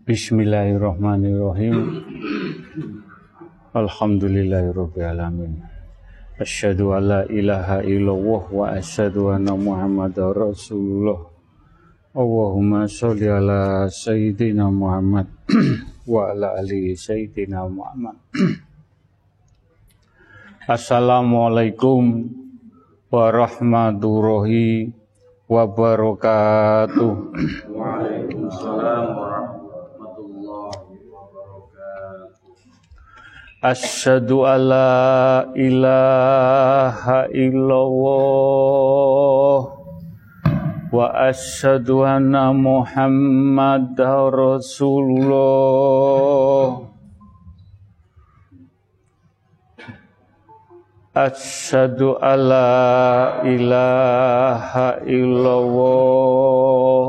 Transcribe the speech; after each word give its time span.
Bismillahirrahmanirrahim. 0.07 2.03
Alhamdulillahirabbil 3.71 5.07
alamin. 5.07 5.63
Asyhadu 6.35 6.91
an 6.91 7.07
la 7.07 7.23
ilaha 7.31 7.79
illallah 7.87 8.43
wa 8.51 8.75
asyhadu 8.75 9.31
anna 9.31 9.55
Muhammadar 9.55 10.35
Rasulullah. 10.35 11.23
Allahumma 12.11 12.83
sholli 12.91 13.31
ala 13.31 13.87
sayyidina 13.87 14.67
Muhammad 14.67 15.31
wa 16.11 16.35
ala 16.35 16.59
ali 16.59 16.91
sayyidina 16.99 17.63
Muhammad. 17.71 18.19
Assalamualaikum 20.71 22.31
warahmatullahi 23.11 24.95
wabarakatuh. 25.51 27.11
Waalaikumsalam 27.75 29.03
warahmatullahi 29.11 30.95
wabarakatuh. 31.11 32.39
Asyhadu 33.59 34.47
alla 34.47 35.51
ilaha 35.59 37.27
illallah 37.35 38.79
wa 40.87 41.03
asyhadu 41.27 42.07
anna 42.07 42.55
Muhammadar 42.55 44.31
Rasulullah. 44.55 45.35
Asyhadu 51.11 52.15
alla 52.23 53.43
ilaha 53.43 55.03
illallah 55.03 57.03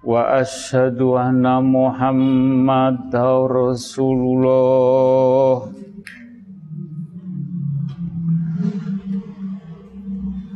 wa 0.00 0.40
asyhadu 0.40 1.20
anna 1.20 1.60
Muhammadar 1.60 3.44
Rasulullah. 3.44 5.68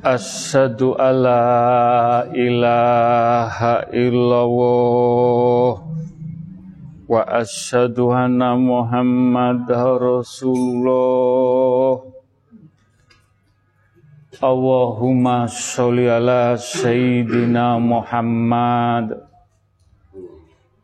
Asyhadu 0.01 0.97
alla 0.97 2.33
ilaha 2.33 3.93
illallah 3.93 5.85
wa 7.05 7.21
asyhadu 7.29 8.09
anna 8.09 8.57
Muhammadar 8.57 10.01
Rasulullah. 10.01 12.12
Allahumma 14.43 15.47
sholli 15.47 16.11
ala 16.11 16.59
sayyidina 16.59 17.79
Muhammad 17.79 19.15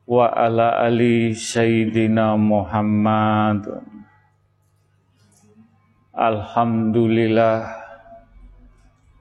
wa 0.07 0.31
ala 0.31 0.79
ali 0.87 1.35
sayyidina 1.35 2.39
Muhammad. 2.39 3.67
Alhamdulillah. 6.15 7.67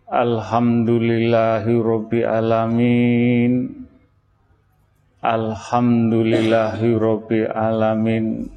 Alhamdulillahi 0.05 1.73
Rabbi 1.81 2.21
Alamin. 2.21 3.53
Alhamdulillahi 5.25 6.93
Rabbi 6.93 7.41
Alamin. 7.41 8.53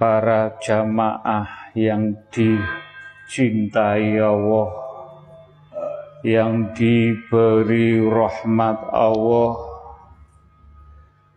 Para 0.00 0.56
jamaah 0.64 1.76
yang 1.76 2.16
dicintai 3.32 4.20
Allah 4.20 4.68
Yang 6.20 6.76
diberi 6.76 7.96
rahmat 8.04 8.92
Allah 8.92 9.56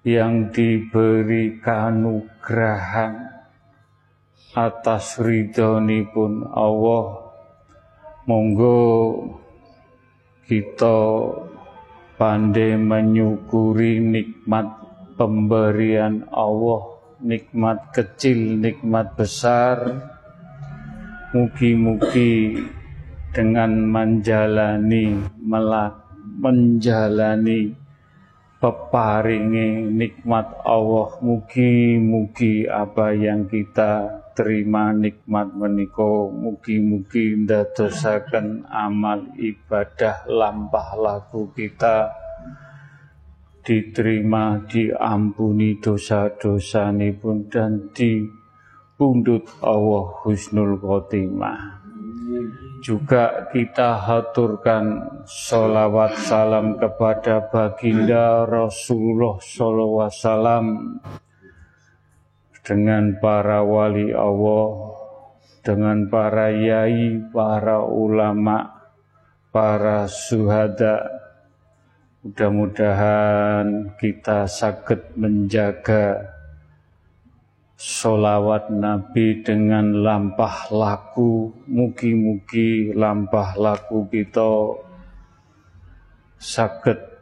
Yang 0.03 0.35
diberi 0.51 1.55
kanugrahan 1.63 3.31
Atas 4.51 5.23
ridhonipun 5.23 6.51
Allah 6.51 7.31
Monggo 8.27 8.91
kita 10.45 10.97
pandai 12.21 12.77
menyukuri 12.77 13.97
nikmat 13.97 14.77
pemberian 15.17 16.29
Allah, 16.29 17.01
nikmat 17.17 17.89
kecil, 17.89 18.61
nikmat 18.61 19.17
besar. 19.17 20.14
Mugi-mugi 21.35 22.63
dengan 23.35 23.75
menjalani 23.91 25.19
melak, 25.43 25.99
menjalani 26.39 27.75
peparingi 28.63 29.83
nikmat 29.83 30.63
Allah. 30.63 31.19
Mugi-mugi 31.19 32.71
apa 32.71 33.11
yang 33.11 33.51
kita 33.51 34.23
terima 34.31 34.91
nikmat 34.91 35.51
meniko 35.55 36.27
mugi-mugi 36.27 37.39
ndadosaken 37.43 38.67
amal 38.67 39.31
ibadah 39.35 40.27
lampah 40.27 40.95
laku 40.99 41.51
kita 41.55 42.11
diterima 43.63 44.59
diampuni 44.67 45.79
dosa-dosa 45.79 46.91
pun 47.15 47.47
dan 47.47 47.91
dipundut 48.95 49.43
Allah 49.59 50.07
husnul 50.23 50.79
khotimah 50.79 51.83
juga 52.79 53.51
kita 53.51 53.99
haturkan 53.99 55.03
sholawat 55.27 56.15
salam 56.15 56.79
kepada 56.79 57.43
baginda 57.51 58.47
Rasulullah 58.47 59.35
Wasallam 59.99 60.95
dengan 62.63 63.19
para 63.19 63.67
wali 63.67 64.15
Allah, 64.15 64.95
dengan 65.59 66.07
para 66.07 66.55
yai, 66.55 67.19
para 67.35 67.83
ulama, 67.83 68.79
para 69.51 70.07
suhada. 70.07 71.03
Mudah-mudahan 72.23 73.97
kita 73.99 74.47
sakit 74.47 75.19
menjaga 75.19 76.34
solawat 77.75 78.71
Nabi 78.71 79.43
dengan 79.43 80.03
lampah 80.03 80.71
laku, 80.71 81.51
mugi-mugi 81.67 82.95
lampah 82.95 83.59
laku 83.59 84.07
kita 84.07 84.79
sakit 86.39 87.15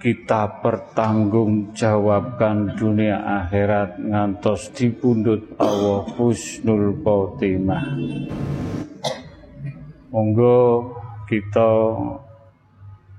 kita 0.00 0.64
pertanggungjawabkan 0.64 2.72
dunia 2.72 3.20
akhirat 3.44 4.00
ngantos 4.00 4.72
dipundut 4.72 5.44
Allah 5.60 6.08
husnul 6.16 7.04
khotimah. 7.04 7.84
Monggo 10.08 10.88
kita 11.28 11.68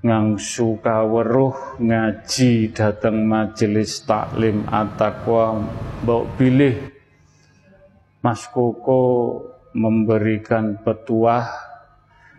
ngangsu 0.02 0.82
kaweruh 0.82 1.78
ngaji 1.78 2.74
datang 2.74 3.22
majelis 3.22 4.02
taklim 4.02 4.66
at-taqwa 4.66 5.62
mbok 6.02 6.24
pilih 6.34 6.74
Mas 8.22 8.46
Koko 8.50 9.02
memberikan 9.74 10.78
petuah 10.82 11.46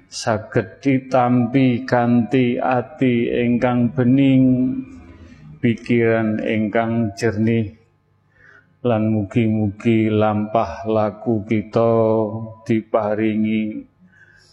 saged 0.07 0.79
ditampi 0.83 1.83
kanthi 1.83 2.55
ati 2.55 3.31
ingkang 3.31 3.91
bening 3.91 4.43
pikiran 5.59 6.39
ingkang 6.43 7.15
jernih. 7.15 7.79
Lan 8.83 9.11
mugi-mugi 9.15 10.11
lampah 10.11 10.83
laku 10.87 11.47
kita 11.47 11.91
diparingi 12.67 13.83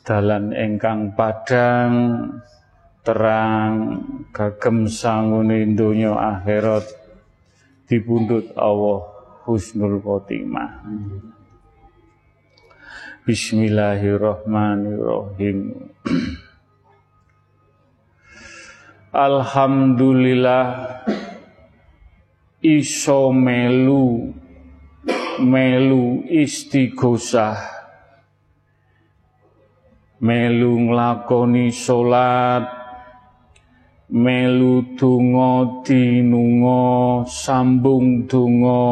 dalan 0.06 0.54
ingkang 0.54 1.14
padang 1.18 1.92
terang 3.10 4.06
kagem 4.30 4.86
sangune 4.86 5.66
donya 5.74 6.14
akhirat 6.14 6.86
dipundhut 7.90 8.54
Allah 8.54 9.02
husnul 9.42 9.98
khotimah. 9.98 10.86
Bismillahirrahmanirrahim. 13.26 15.90
Alhamdulillah 19.10 20.94
iso 22.62 23.34
melu 23.34 24.30
melu 25.42 26.30
istighosah 26.30 27.58
melu 30.22 30.86
nglakoni 30.86 31.74
salat 31.74 32.79
melu 34.10 34.98
donga 34.98 35.86
dinunga 35.86 37.22
sambung 37.30 38.26
donga. 38.26 38.82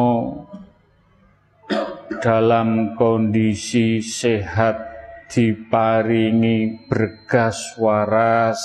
Dalam 2.19 2.95
kondisi 2.95 3.99
sehat 3.99 4.79
diparingi 5.27 6.87
bergas 6.87 7.75
waras. 7.75 8.59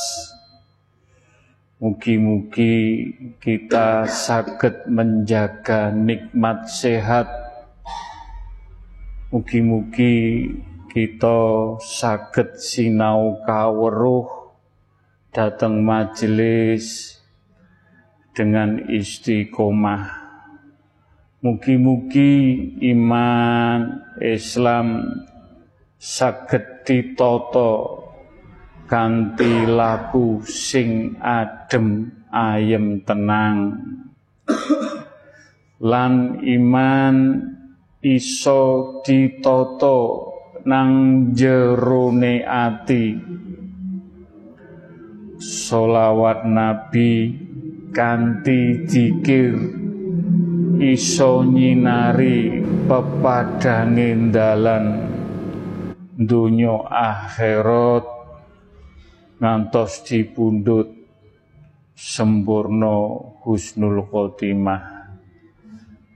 Mugi-mugi 1.83 3.11
kita 3.43 4.07
sakit 4.07 4.89
menjaga 4.89 5.91
nikmat 5.91 6.71
sehat. 6.71 7.27
Mugi-mugi 9.35 10.49
kita 10.95 11.43
sakit 11.83 12.57
sinau 12.63 13.43
kaweruh 13.43 14.44
datang 15.35 15.83
majelis 15.83 17.19
dengan 18.31 18.79
istiqomah. 18.87 20.23
Mugi-mugi 21.43 22.33
iman 22.95 24.01
Islam 24.23 25.03
saged 25.99 26.87
ditata 26.87 28.01
kanthi 28.87 29.67
laku 29.67 30.41
sing 30.47 31.19
adem 31.19 32.15
ayem 32.31 33.03
tenang 33.03 33.75
lan 35.83 36.41
iman 36.41 37.17
iso 38.01 38.63
ditata 39.05 39.99
nang 40.65 40.93
jerone 41.37 42.41
ati 42.41 43.05
solawat 45.45 46.49
nabi 46.49 47.37
kanthi 47.93 48.89
zikir 48.89 49.53
iso 50.81 51.45
nyinari 51.45 52.65
pepadange 52.89 54.33
dalan 54.33 54.85
donya 56.17 56.81
akhirat 56.89 58.09
ngantos 59.37 60.09
dipundhut 60.09 60.89
sempurna 61.93 63.21
husnul 63.45 64.09
khotimah. 64.09 65.05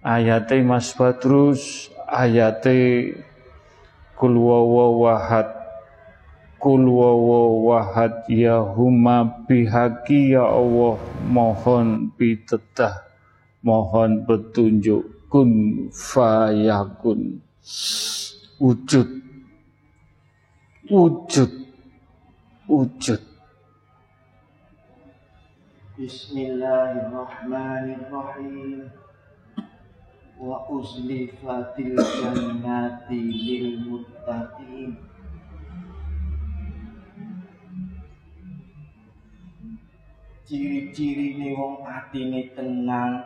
Ayate 0.01 0.65
Mas 0.65 0.97
Badrus 0.97 1.93
ayate 2.09 3.13
Kul 4.17 4.35
Kul 6.59 6.91
wawahad 6.91 8.27
ya 8.27 8.59
huma 8.59 9.47
bihaki 9.47 10.35
ya 10.35 10.43
Allah 10.43 10.99
mohon 11.31 12.11
pitetah 12.19 13.07
mohon 13.63 14.27
petunjuk 14.27 15.07
kun 15.31 15.87
fayakun. 15.95 17.39
Wujud. 18.59 19.07
Wujud. 20.91 21.53
Wujud. 22.67 23.23
Bismillahirrahmanirrahim. 25.95 28.91
Wa 30.39 30.63
uzlifatil 30.71 31.99
jannati 31.99 33.15
lil 33.15 33.79
muttaqin 33.87 35.08
ciri-ciri 40.49 41.37
nih 41.37 41.53
wong 41.53 41.85
atine 41.85 42.49
tenang. 42.57 43.21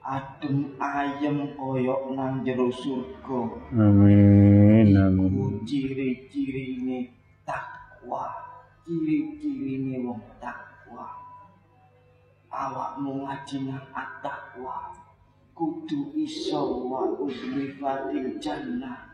Adem 0.00 0.72
ayem 0.80 1.52
koyok 1.60 2.16
nang 2.16 2.40
jero 2.40 2.72
surga. 2.72 3.40
Amin 3.76 4.96
amin. 4.96 5.60
Ciri-ciri 5.68 6.80
nih 6.88 7.04
takwa. 7.44 8.32
Ciri-ciri 8.88 9.84
nih 9.84 10.00
wong 10.00 10.24
takwa. 10.40 11.04
Awakmu 12.48 13.28
ngaji 13.28 13.68
nang 13.68 13.84
at-takwa 13.92 14.88
kudu 15.52 16.16
iso 16.16 16.88
wa 16.88 17.12
uzlifatil 17.20 18.40
jannah. 18.40 19.04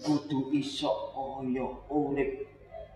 Kudu 0.00 0.48
iso 0.56 1.12
kaya 1.12 1.68
urip. 1.92 2.48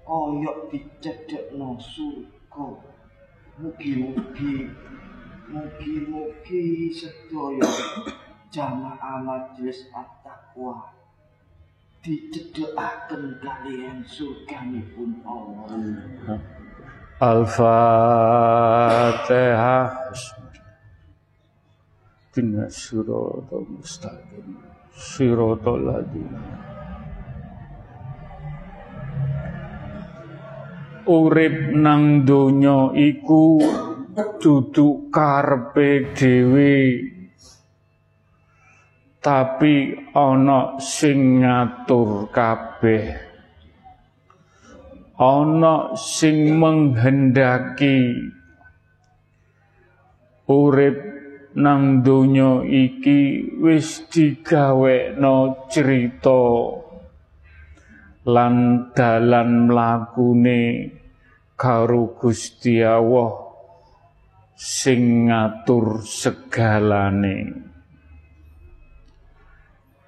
Kaya 0.04 0.52
dicedhekno 0.72 1.76
surga 1.76 2.93
mugi-mugi 3.54 4.66
mugi-mugi 5.46 6.90
sedaya 6.90 7.70
jamaah 8.50 9.22
majelis 9.22 9.86
at-taqwa 9.94 10.90
dicedhekaken 12.04 13.40
kalian 13.40 14.04
surganipun 14.04 15.24
Allah. 15.24 15.70
Al-Fatihah. 17.22 17.64
Tina 22.34 22.66
siratal 22.66 23.64
mustaqim. 23.70 24.58
Siratal 24.90 25.80
ladina 25.86 26.73
Urip 31.04 31.76
nang 31.76 32.24
donya 32.24 32.88
iku 32.96 33.60
dudu 34.40 35.12
karepe 35.12 36.16
dhewe. 36.16 36.76
Tapi 39.20 39.92
ana 40.16 40.80
sing 40.80 41.44
ngatur 41.44 42.32
kabeh. 42.32 43.04
Ana 45.20 45.92
sing 45.92 46.56
menghendaki. 46.56 48.32
Urip 50.48 50.96
nang 51.60 52.00
donya 52.00 52.64
iki 52.64 53.52
wis 53.60 54.08
digawekno 54.08 55.68
cerita 55.68 56.40
lan 58.24 58.88
dalan 58.96 59.68
mlakune 59.68 60.88
karo 61.60 62.16
Gusti 62.16 62.80
Allah 62.80 63.44
sing 64.56 65.28
ngatur 65.28 66.00
segalane. 66.02 67.36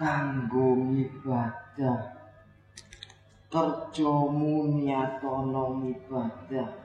kanggo 0.02 0.98
ibadah 0.98 1.98
kerjamu 3.46 4.74
niatono 4.74 5.78
ibadah 5.86 6.82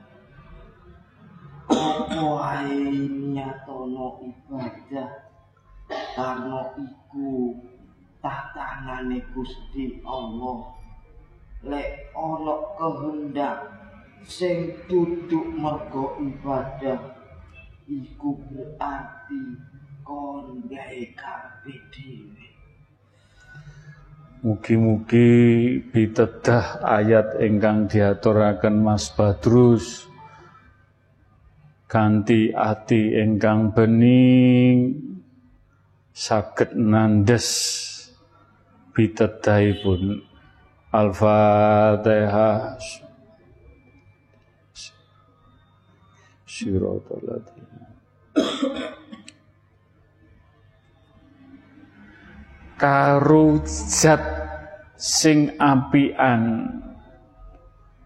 apa 1.67 2.29
ae 2.61 3.09
nyatono 3.33 4.23
ibadah? 4.23 5.09
Karena 6.15 6.61
iku 6.79 7.57
tatangane 8.23 9.19
Gusti 9.35 9.99
Allah. 10.07 10.77
Lek 11.67 12.13
ana 12.15 12.55
kehendak 12.77 13.57
sing 14.23 14.77
duduk 14.87 15.47
mergo 15.57 16.15
ibadah 16.23 17.17
iku 17.89 18.39
berarti 18.47 19.43
kon 20.07 20.63
gawe 20.71 21.03
kabeh 21.19 21.79
dhewe 21.91 22.46
Mugi-mugi 24.37 25.29
pitedah 25.89 26.85
ayat 26.85 27.41
ingkang 27.41 27.89
diaturaken 27.89 28.85
Mas 28.85 29.09
Badrus. 29.09 30.05
Kanthi 31.89 32.53
ati 32.53 33.17
ingkang 33.17 33.73
bening 33.73 34.93
saged 36.13 36.77
nandes. 36.77 37.49
Pitedahipun 38.93 40.21
Al-Fatihah. 40.93 42.77
Siratal 46.45 47.41
karo 52.77 53.61
zat 53.65 54.21
sing 54.97 55.57
apian 55.57 56.69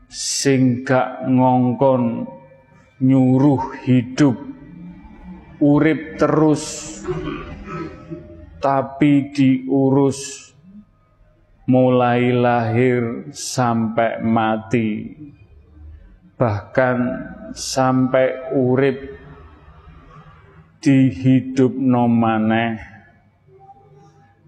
sing 0.07 0.83
gak 0.87 1.27
ngongkon 1.27 2.27
nyuruh 3.03 3.75
hidup 3.83 4.35
urip 5.61 6.17
terus 6.17 6.97
tapi 8.61 9.33
diurus 9.33 10.51
mulai 11.65 12.29
lahir 12.35 13.31
sampai 13.33 14.21
mati. 14.21 15.07
Bahkan 16.37 16.97
sampai 17.53 18.53
urip 18.57 18.97
dihidup 20.81 21.73
maneh 21.77 22.81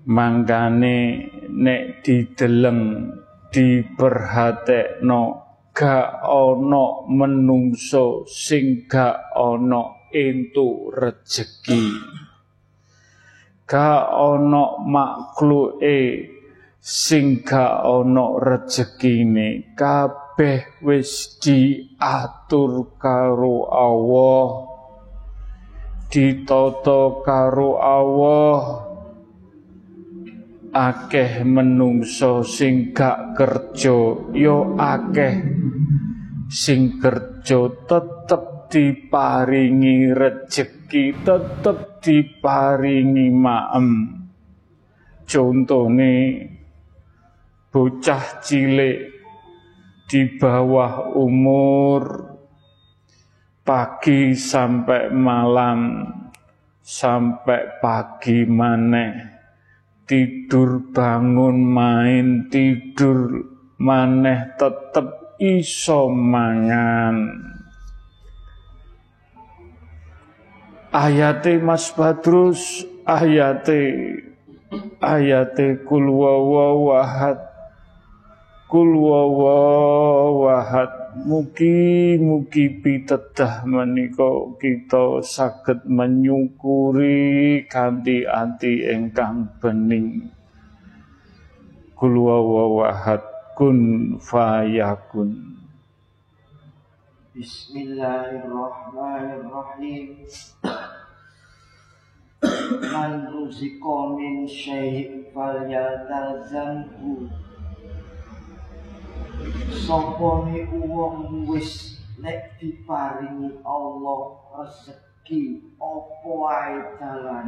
mangkane 0.03 1.31
nek 1.47 2.03
dideleng 2.03 3.07
diperhatekno 3.53 5.21
gak 5.71 6.21
ana 6.25 7.07
menungso 7.07 8.27
sing 8.27 8.83
gak 8.89 9.31
ana 9.31 10.09
entuk 10.11 10.91
rejeki. 10.93 11.87
Gak 13.63 14.05
ana 14.11 14.83
makhluke 14.83 16.29
sing 16.83 17.41
gak 17.47 17.87
ana 17.87 18.37
rezekine 18.43 19.73
kabeh 19.73 20.83
wis 20.83 21.39
diatur 21.39 22.99
karo 22.99 23.71
Allah. 23.71 24.45
Ditata 26.13 27.25
karo 27.25 27.81
Allah 27.81 28.92
akeh 30.73 31.45
menungso 31.45 32.41
sing 32.41 32.89
gak 32.91 33.37
kerja 33.37 33.97
yo 34.33 34.73
akeh. 34.73 35.37
Sing 36.49 36.97
kerja 36.97 37.69
tetep 37.85 38.73
diparingi 38.73 40.09
rejeki 40.09 41.13
tetep 41.21 42.01
diparingi 42.01 43.29
maem. 43.29 43.87
Contone 45.23 46.15
bocah 47.69 48.41
cilik 48.41 48.99
di 50.09 50.21
bawah 50.37 51.15
umur 51.15 52.01
pagi 53.65 54.35
sampai 54.35 55.09
malam 55.09 56.05
sampai 56.83 57.79
pagi 57.79 58.43
maneh 58.45 59.32
tidur 60.13 60.93
bangun 60.93 61.57
main 61.73 62.45
tidur 62.53 63.49
maneh 63.81 64.53
tetep 64.61 65.41
iso 65.41 66.13
mangan. 66.13 67.17
Ayate 70.93 71.57
Mas 71.57 71.89
Badrus 71.97 72.85
ayate 73.09 73.81
ayate 75.01 75.81
kul 75.81 76.05
wawahad 76.13 77.41
kul 78.69 78.93
wawahad 79.01 80.93
Mugi-mugi 81.13 82.81
pitedah 82.81 83.69
menika 83.69 84.49
kita 84.57 85.21
saged 85.21 85.85
menyukuri 85.85 87.69
kanthi 87.69 88.25
ati 88.25 88.89
ingkang 88.89 89.45
bening. 89.61 90.33
Kul 91.93 92.17
kun 93.53 93.79
fayakun. 94.17 95.53
Bismillahirrahmanirrahim. 97.37 100.25
Man 102.89 103.13
ruziko 103.29 104.17
min 104.17 104.49
syai'in 104.49 105.29
falyaltazamhu 105.29 107.29
sopone 109.73 110.69
wong 110.71 111.43
wis 111.49 111.99
nek 112.21 112.55
diparingi 112.61 113.59
Allah 113.65 114.21
rezeki 114.55 115.73
apa 115.81 116.33
ae 116.49 116.77
dalan? 117.01 117.47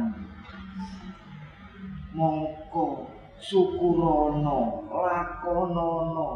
Mongko 2.16 3.08
syukurono 3.40 4.88
lakonono 4.90 6.28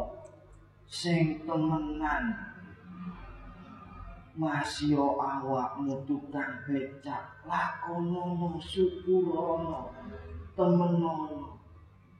sing 0.87 1.45
temenan. 1.45 2.53
Masio 4.31 5.19
awakmu 5.19 6.07
tukang 6.07 6.63
becak 6.63 7.43
lakonono 7.43 8.55
syukurono 8.57 9.91
temenono 10.55 11.59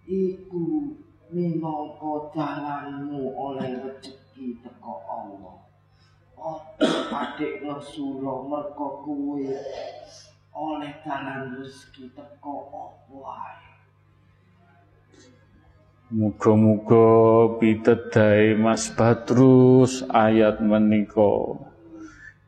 iku 0.06 0.91
minangka 1.32 2.36
jalanmu 2.36 3.32
oleh 3.32 3.80
rezeki 3.80 4.60
teko 4.60 5.00
Allah. 5.08 5.58
Ojo 6.36 6.90
adik 7.08 7.64
ngesula 7.64 8.44
mergo 8.52 9.08
kuwi 9.08 9.56
oleh 10.52 10.92
jalan 11.08 11.56
rezeki 11.56 12.12
teko 12.12 12.56
Allah. 12.76 13.56
Muga-muga 16.12 17.08
pitedhae 17.56 18.60
Mas 18.60 18.92
Badrus 18.92 20.04
ayat 20.12 20.60
menika 20.60 21.56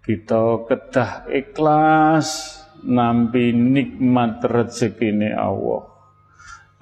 kita 0.03 0.67
kedah 0.67 1.31
ikhlas 1.31 2.59
nampi 2.83 3.55
nikmat 3.55 4.43
rezekine 4.43 5.31
Allah. 5.31 5.92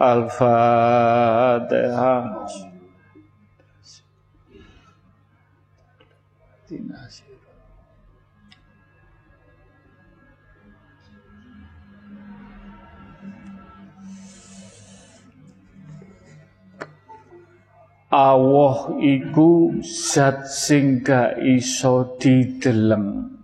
Al-Fatihah. 0.01 1.61
Allah 18.11 18.77
iku 18.99 19.79
zat 19.85 20.49
sing 20.49 20.99
gak 21.05 21.39
iso 21.39 22.19
dideleng 22.19 23.39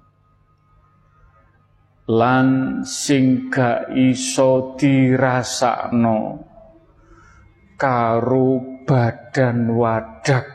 lan 2.08 2.82
sing 2.84 3.48
gak 3.48 3.92
iso 3.96 4.76
dirasakno 4.80 6.47
karo 7.78 8.82
badan 8.90 9.78
wadak 9.78 10.46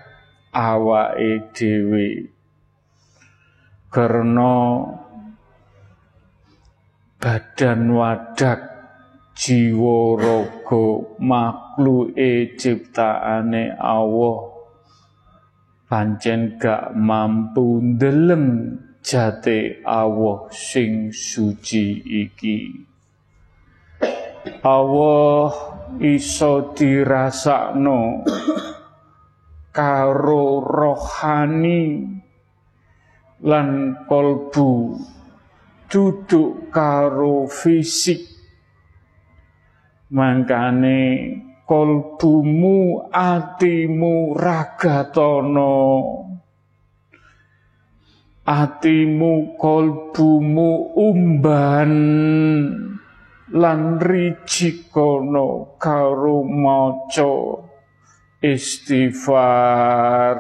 awake 0.51 1.55
dhewe. 1.55 2.29
Karena 3.89 4.83
badan 7.23 7.81
wadak 7.95 8.61
jiwa 9.39 10.19
raga 10.19 10.85
makhluke 11.23 12.59
ciptaane 12.59 13.79
Allah. 13.79 14.51
Pancen 15.87 16.57
gak 16.57 16.97
mampu 16.97 17.85
ndeleng 17.85 18.81
jate 19.05 19.85
Allah 19.85 20.49
sing 20.49 21.13
suci 21.13 22.01
iki. 22.01 22.89
Allah 24.65 25.72
iso 26.01 26.73
dirasakno 26.77 28.25
karo 29.73 30.65
rohani 30.65 31.83
lan 33.45 33.99
kolbu 34.09 34.97
duduk 35.91 36.73
karo 36.73 37.45
fisik. 37.49 38.21
Mangkane 40.13 41.01
kolbumu 41.65 43.09
atimu 43.09 44.37
ragatono 44.37 45.73
atimu 48.45 49.57
kolbumu 49.57 50.71
umban 51.09 51.93
lan 53.53 54.01
rijikono 54.01 55.77
karo 55.77 56.41
maca 56.41 57.61
istighfar. 58.41 60.37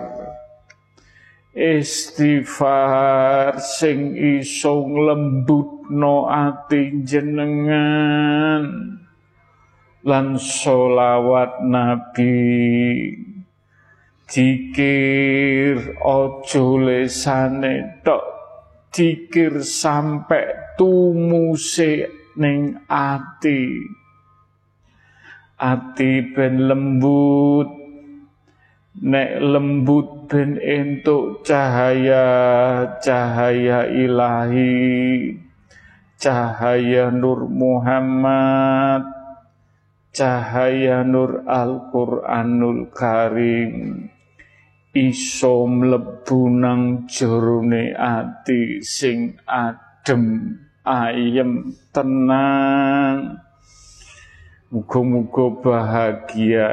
Istighfar 1.52 3.60
sing 3.60 4.16
iso 4.16 4.88
nglembutno 4.88 6.24
ati 6.24 7.04
jenengan. 7.04 8.96
Lan 10.08 10.40
solawat 10.40 11.60
nabi. 11.68 12.32
Dikir 14.24 16.00
ojo 16.00 16.80
lesane 16.80 18.00
tok. 18.00 18.24
Dikir 18.88 19.60
sampai 19.60 20.80
tumuse 20.80 22.21
ning 22.36 22.76
ati. 22.88 23.82
Ati 25.58 26.12
ben 26.32 26.68
lembut. 26.68 27.68
Nek 29.02 29.30
lembut 29.40 30.28
ben 30.28 30.60
entuk 30.60 31.42
cahaya 31.48 32.26
cahaya 33.00 33.88
ilahi. 33.88 35.32
Cahaya 36.20 37.10
nur 37.10 37.48
Muhammad. 37.48 39.02
Cahaya 40.12 41.02
nur 41.02 41.42
Al-Qur'anul 41.48 42.92
Karim. 42.92 44.06
Iso 44.92 45.64
mlebu 45.64 46.52
nang 46.52 47.08
jerone 47.08 47.96
ati 47.96 48.84
sing 48.84 49.40
adem 49.48 50.52
ayem 50.82 51.74
tenang. 51.94 53.38
Muga-muga 54.72 55.46
bahagia. 55.62 56.70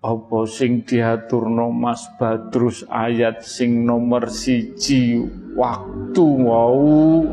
Apa 0.00 0.48
sing 0.48 0.80
diaturno 0.80 1.68
Mas 1.68 2.08
Badrus 2.16 2.88
ayat 2.88 3.44
sing 3.44 3.84
nomor 3.84 4.32
siji? 4.32 5.20
Waktu 5.52 6.24
wau. 6.24 7.24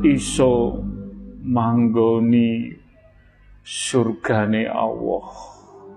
Iso 0.00 0.80
manggoni 1.44 2.72
surgane 3.60 4.64
Allah. 4.64 5.28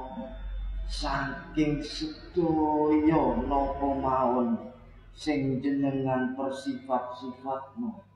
saking 0.87 1.83
sedaya 1.83 3.23
napa 3.47 3.89
mawon 3.99 4.59
sing 5.13 5.59
jenengan 5.61 6.35
persifat-sifatmu 6.39 8.07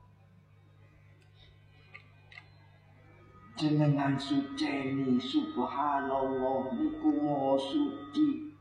jenengan 3.61 4.17
suceni 4.17 5.21
subhanallah 5.21 6.73
niku 6.73 7.13
moho 7.21 7.53
suci. 7.61 8.57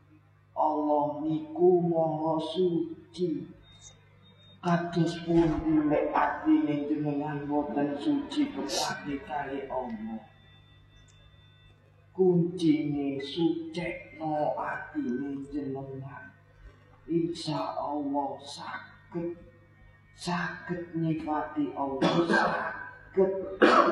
Allah 0.52 1.24
niku 1.24 1.80
moho 1.88 2.36
suci. 2.36 3.48
Kados 4.60 5.24
pun 5.24 5.88
lek 5.88 6.12
atine 6.12 6.84
jenengan 6.84 7.48
boten 7.48 7.96
suci 7.96 8.52
berarti 8.52 9.16
kali 9.24 9.64
Allah 9.72 10.20
kuncine 12.14 13.20
sucekno 13.22 14.54
atine 14.58 15.38
jenengan. 15.50 16.30
Insya 17.10 17.74
Allah 17.74 18.38
sakit 18.38 19.34
sakit 20.14 20.94
nyifati 20.94 21.74
Allah 21.74 22.14
sakit 22.30 23.32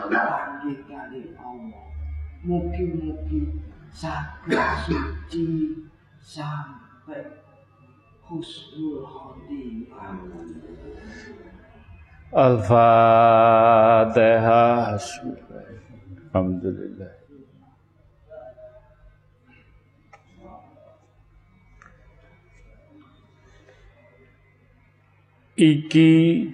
panggil 0.07 0.78
kali 0.87 1.35
Allah. 1.35 1.87
Mugi-mugi 2.46 3.59
sakit 3.90 4.62
suci 4.87 5.74
sampai 6.22 7.26
husnul 8.22 9.02
khotimah. 9.02 10.14
Al-Fatihah 12.28 13.81
Alhamdulillah 16.28 17.17
iki 25.59 26.11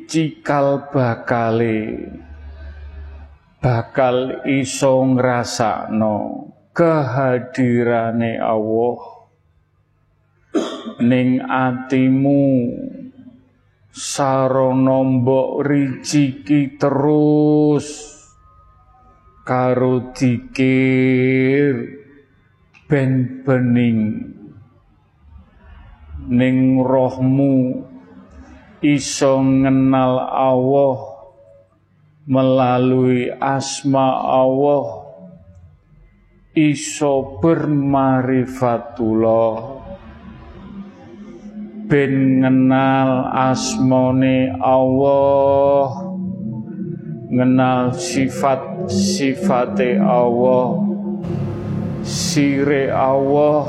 cikal 0.09 0.89
bakale. 0.89 2.09
Bakal 3.61 4.45
iso 4.49 5.05
ngrasakno 5.05 6.17
kehadirane 6.73 8.41
Allah 8.41 8.99
ning 11.05 11.45
atimu. 11.45 12.49
Sarana 13.95 15.07
mbok 15.07 15.63
rijiki 15.71 16.75
terus 16.83 17.87
karo 19.47 20.11
dikir 20.11 21.95
ben 22.91 23.45
bening 23.47 24.01
ning 26.27 26.83
rohmu 26.83 27.87
iso 28.85 29.41
ngenal 29.41 30.21
Allah 30.29 31.25
melalui 32.29 33.33
asma 33.41 34.21
Allah 34.21 35.09
iso 36.53 37.41
bermarifatullah. 37.41 39.81
Ben 41.89 42.45
ngenal 42.45 43.33
asmone 43.33 44.53
Allah 44.61 46.05
ngenal 47.33 47.97
sifat 47.97 48.89
sifate 48.89 50.01
Allah 50.01 50.81
sire 52.05 52.93
Allah 52.93 53.65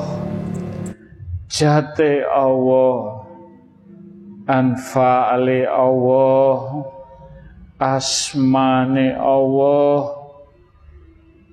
jate 1.48 2.24
Allah 2.28 3.15
anfa'ale 4.46 5.66
Allah 5.66 6.86
asmane 7.82 9.18
Allah 9.18 10.14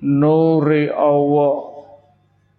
nuri 0.05 0.93
Allah 0.93 1.73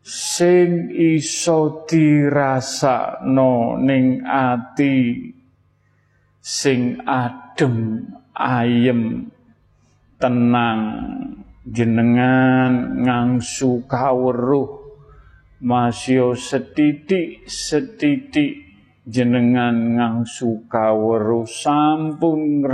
sing 0.05 0.92
iso 0.92 1.88
dirasakno 1.88 3.81
ning 3.81 4.20
ati 4.27 5.33
sing 6.44 7.01
adem 7.09 8.05
ayem 8.37 9.33
tenang 10.20 10.85
jenengan 11.64 13.01
ngangsu 13.01 13.88
kawruh 13.88 14.85
masio 15.64 16.37
setitik-setitik 16.37 18.63
jenengan 19.05 20.01
ngangsu 20.01 20.64
kaweru 20.64 21.45
sampun 21.45 22.64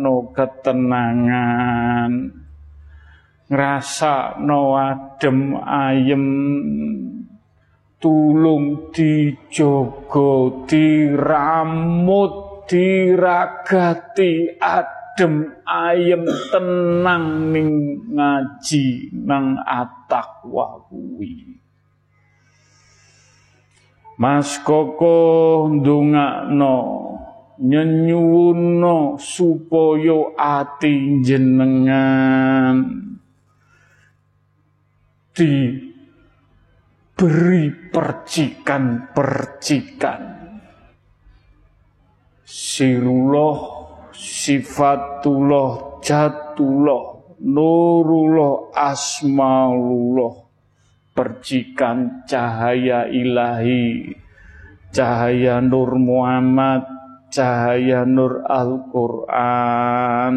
no 0.00 0.32
ketenangan. 0.32 2.12
No 4.40 4.62
adem 4.80 5.60
ayem. 5.60 6.26
Tulung 8.02 8.90
dijogo 8.90 10.66
diramut 10.66 12.66
diragati 12.66 14.58
adem 14.58 15.62
ayem. 15.68 16.24
Tenang 16.50 17.52
ning 17.52 17.70
ngaji 18.10 19.14
nang 19.22 19.62
atakwa 19.62 20.82
kuwi 20.90 21.61
Mas 24.22 24.62
Koko 24.62 25.66
ndongakno 25.66 26.78
nyenyuwuno 27.58 29.18
supaya 29.18 30.30
ati 30.38 31.26
jenengan. 31.26 33.02
Diberi 35.34 35.90
percikan-percikan. 37.90 40.22
Sirullah 42.46 43.58
sifatullah 44.14 45.98
jatullah 45.98 47.26
nurullah 47.42 48.70
asmaullah 48.70 50.41
percikan 51.12 52.24
cahaya 52.24 53.08
ilahi, 53.08 54.16
cahaya 54.92 55.60
Nur 55.60 55.96
Muhammad, 55.96 56.84
cahaya 57.32 58.04
Nur 58.08 58.44
Al-Quran. 58.48 60.36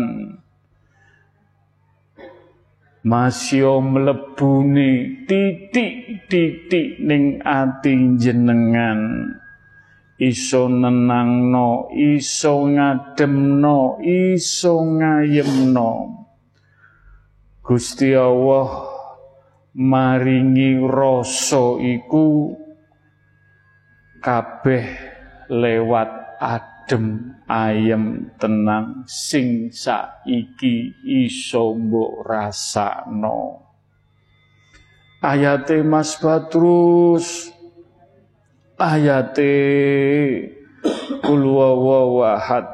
Masih 3.05 3.85
melebuni 3.85 5.23
titik-titik 5.29 6.97
ning 7.05 7.37
ati 7.45 8.17
jenengan. 8.17 9.29
Iso 10.17 10.71
nenangno, 10.71 11.91
iso 11.93 12.65
ngademno, 12.65 14.01
iso 14.01 14.79
ngayemno. 14.79 15.91
Gusti 17.61 18.15
Allah 18.15 18.94
maringi 19.75 20.79
rasa 20.79 21.75
iku 21.83 22.55
kabeh 24.23 24.87
lewat 25.51 26.39
adem 26.39 27.35
ayem 27.51 28.31
tenang 28.39 29.03
sing 29.03 29.67
saiki 29.67 30.95
iso 31.03 31.75
mbok 31.75 32.23
rasakno. 32.23 33.67
Ayate 35.19 35.83
Mas 35.83 36.15
Badrus 36.21 37.49
ayate 38.77 39.57
kul 41.19 41.43
wawahad 41.49 42.69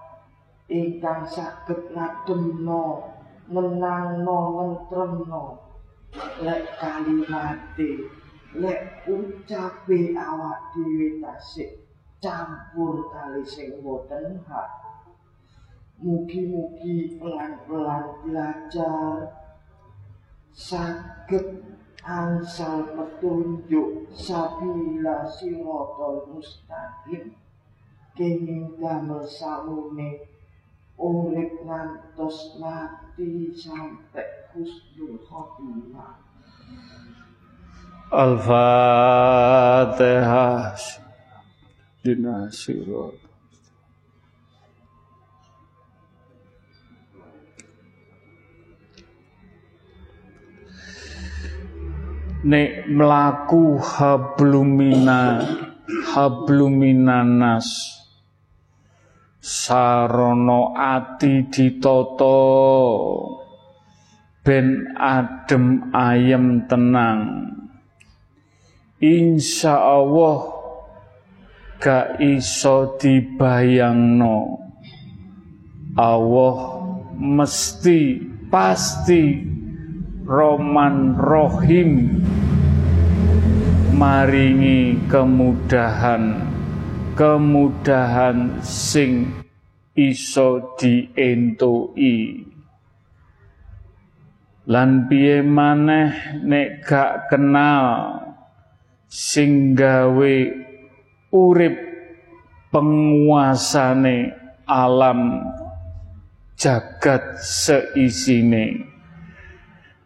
Ingkang 0.65 1.29
saged 1.29 1.93
ngademno 1.93 3.13
menangno 3.53 4.39
nentremno 4.57 5.61
lek 6.41 6.65
kalimate 6.81 8.24
lek 8.61 8.81
ucape 9.07 9.99
awak 10.15 10.59
dhewe 10.71 11.07
tasik 11.21 11.71
campur 12.23 12.95
kali 13.13 13.43
sing 13.43 13.69
boten 13.83 14.39
hak 14.47 14.69
mugi-mugi 16.03 17.15
pelan-pelan 17.19 18.05
belajar. 18.23 19.31
Saged 20.55 21.67
angsal 22.03 22.95
petunjuk 22.95 24.07
sabila 24.15 25.27
sirotol 25.27 26.31
mustaqim. 26.31 27.35
Kenging 28.15 28.79
damel 28.79 29.27
samune 29.27 30.23
urip 30.95 31.51
ngantos 31.67 32.55
mati 32.55 33.51
sampai 33.51 34.47
husnul 34.55 35.19
khotimah 35.27 36.24
Al-Fatihah 38.13 39.97
Dinasirat. 42.05 43.17
Nek 52.45 52.85
melaku 52.93 53.81
hablumina 53.81 55.41
habluminanas 56.13 57.65
sarono 59.41 60.77
ati 60.77 61.49
ditoto 61.49 62.37
ben 64.45 64.93
adem 64.93 65.89
ayem 65.89 66.69
tenang 66.69 67.64
insya 69.05 69.77
Allah 69.77 70.49
gak 71.77 72.17
iso 72.17 72.97
dibayangno. 72.97 74.57
Allah 75.93 76.57
mesti 77.15 78.19
pasti 78.49 79.45
Roman 80.25 81.13
Rohim 81.15 82.19
maringi 83.95 84.99
kemudahan 85.07 86.41
kemudahan 87.15 88.59
sing 88.59 89.31
iso 89.95 90.75
dientui 90.75 92.43
lan 94.67 95.07
piye 95.07 95.39
maneh 95.45 96.41
nek 96.43 96.83
gak 96.83 97.31
kenal 97.31 98.24
sing 99.09 99.77
gawe 99.77 100.35
urip 101.31 101.75
penguasane 102.73 104.17
alam 104.65 105.45
jagat 106.57 107.39
seisine. 107.39 108.93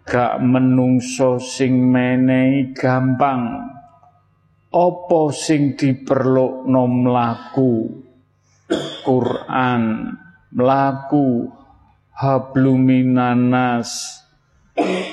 Gak 0.10 0.42
menungso 0.42 1.38
sing 1.38 1.86
menehi 1.86 2.74
gampang. 2.74 3.70
Apa 4.70 5.22
sing 5.34 5.78
diperlukno 5.78 6.86
mlaku? 6.86 7.74
Quran 9.06 10.14
mlaku 10.54 11.50
habluminanas 12.14 14.19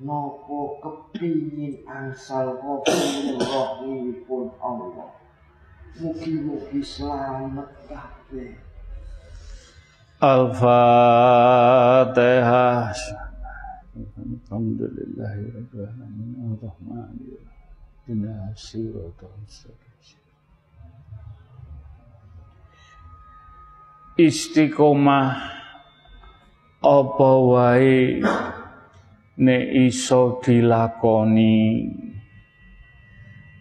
nopo 0.00 0.80
kepingin 0.80 1.84
angsal 1.84 2.56
ghafurur 2.56 4.16
pun 4.24 4.48
Allah. 4.64 5.12
Mugi-mugi 6.00 6.80
selamat 6.80 7.68
kabeh. 7.84 8.56
Al-Fatihah. 10.24 10.72
Alhamdulillahirrahmanirrahim. 13.98 16.56
Ar-Rahmanirrahim 16.56 17.58
Istiqomah 24.18 25.67
apa 26.78 27.30
wae 27.42 28.22
nek 29.38 29.64
iso 29.74 30.38
dilakoni? 30.38 31.90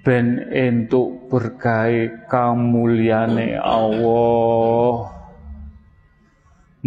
Ben 0.06 0.48
entuk 0.54 1.28
berkah 1.28 2.26
kamulyane 2.32 3.60
Allah. 3.60 5.12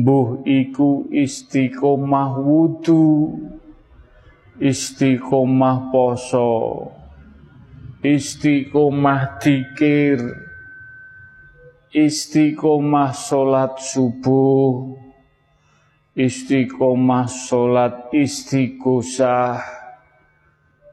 Buh 0.00 0.40
iku 0.48 1.10
istiqomah 1.12 2.40
wudu 2.40 3.36
istiqomah 4.56 5.92
poso 5.92 6.88
istiqomah 8.00 9.36
dikir 9.44 10.20
istiqomah 11.92 13.12
salat 13.12 13.76
subuh 13.76 15.09
istiqomah 16.16 17.26
solat 17.26 18.10
istiqosah. 18.14 19.62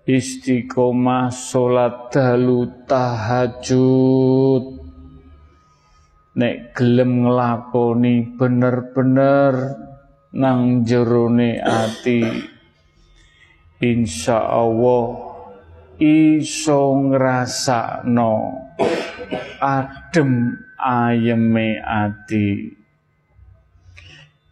Istiqomah 0.08 1.34
solat 1.34 2.14
dalu 2.16 2.70
tahajud. 2.88 4.66
Nek 6.38 6.78
gelem 6.78 7.26
nglakoni 7.26 8.38
bener-bener 8.38 9.74
nang 10.38 10.86
jerone 10.86 11.58
ati 11.58 12.22
insya 13.82 14.38
Allah 14.46 15.18
iso 15.98 16.94
ngrasakno 17.10 18.34
adem 19.58 20.62
ayeme 20.78 21.82
ati 21.82 22.70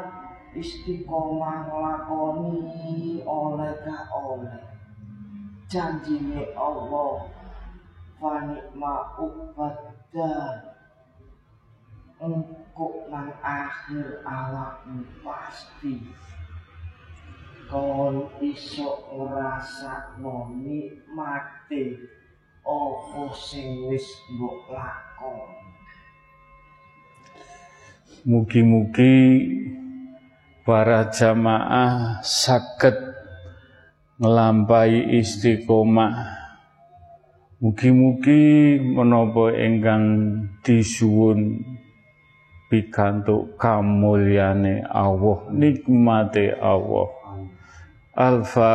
istiqomah 0.55 1.71
lakoni 1.71 3.23
oleh 3.23 3.75
ka 3.87 4.11
oleh. 4.11 4.63
Janjine 5.71 6.51
Allah 6.59 7.31
fanikma 8.19 9.15
ubadda 9.23 10.35
engkau 12.19 13.07
nang 13.07 13.31
akhir 13.39 14.27
awakmu 14.27 15.07
pasti. 15.23 16.03
Kon 17.71 18.27
iso 18.43 19.07
ngrasa 19.15 20.19
nikmate 20.19 22.03
apa 22.67 23.23
sing 23.39 23.87
wis 23.87 24.07
mbok 24.35 24.75
lakoni. 24.75 25.71
Mugi-mugi 28.27 29.17
para 30.65 31.09
jamaah 31.09 32.21
sakit 32.21 32.97
ngelampai 34.21 35.17
istiqomah. 35.21 36.39
Mugi-mugi 37.61 38.81
menapa 38.81 39.53
ingkang 39.53 40.05
disuwun 40.65 41.61
pikantuk 42.73 43.61
kamulyane 43.61 44.81
Allah 44.89 45.45
nikmate 45.53 46.57
Allah. 46.57 47.13
Al-Fatihah 48.17 48.69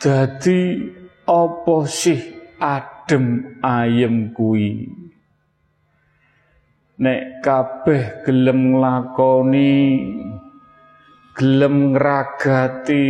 Dadi 0.00 0.80
apa 1.28 1.84
sih 1.84 2.16
adem 2.56 3.60
ayem 3.60 4.32
kuwi? 4.32 4.88
Nek 7.04 7.44
kabeh 7.44 8.24
gelem 8.24 8.72
nglakoni 8.72 9.76
gelem 11.36 11.92
ngragati 11.92 13.08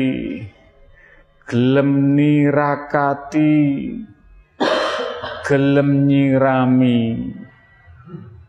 gelem 1.46 2.18
nirakati 2.18 3.54
gelem 5.46 6.10
nyirami 6.10 7.30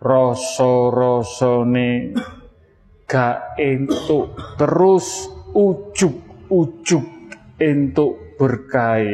rasa-rasane 0.01 1.89
gak 3.05 3.53
entuk 3.61 4.33
terus 4.57 5.29
ujug-ujug 5.53 7.05
entuk 7.57 8.20
berkah 8.41 9.05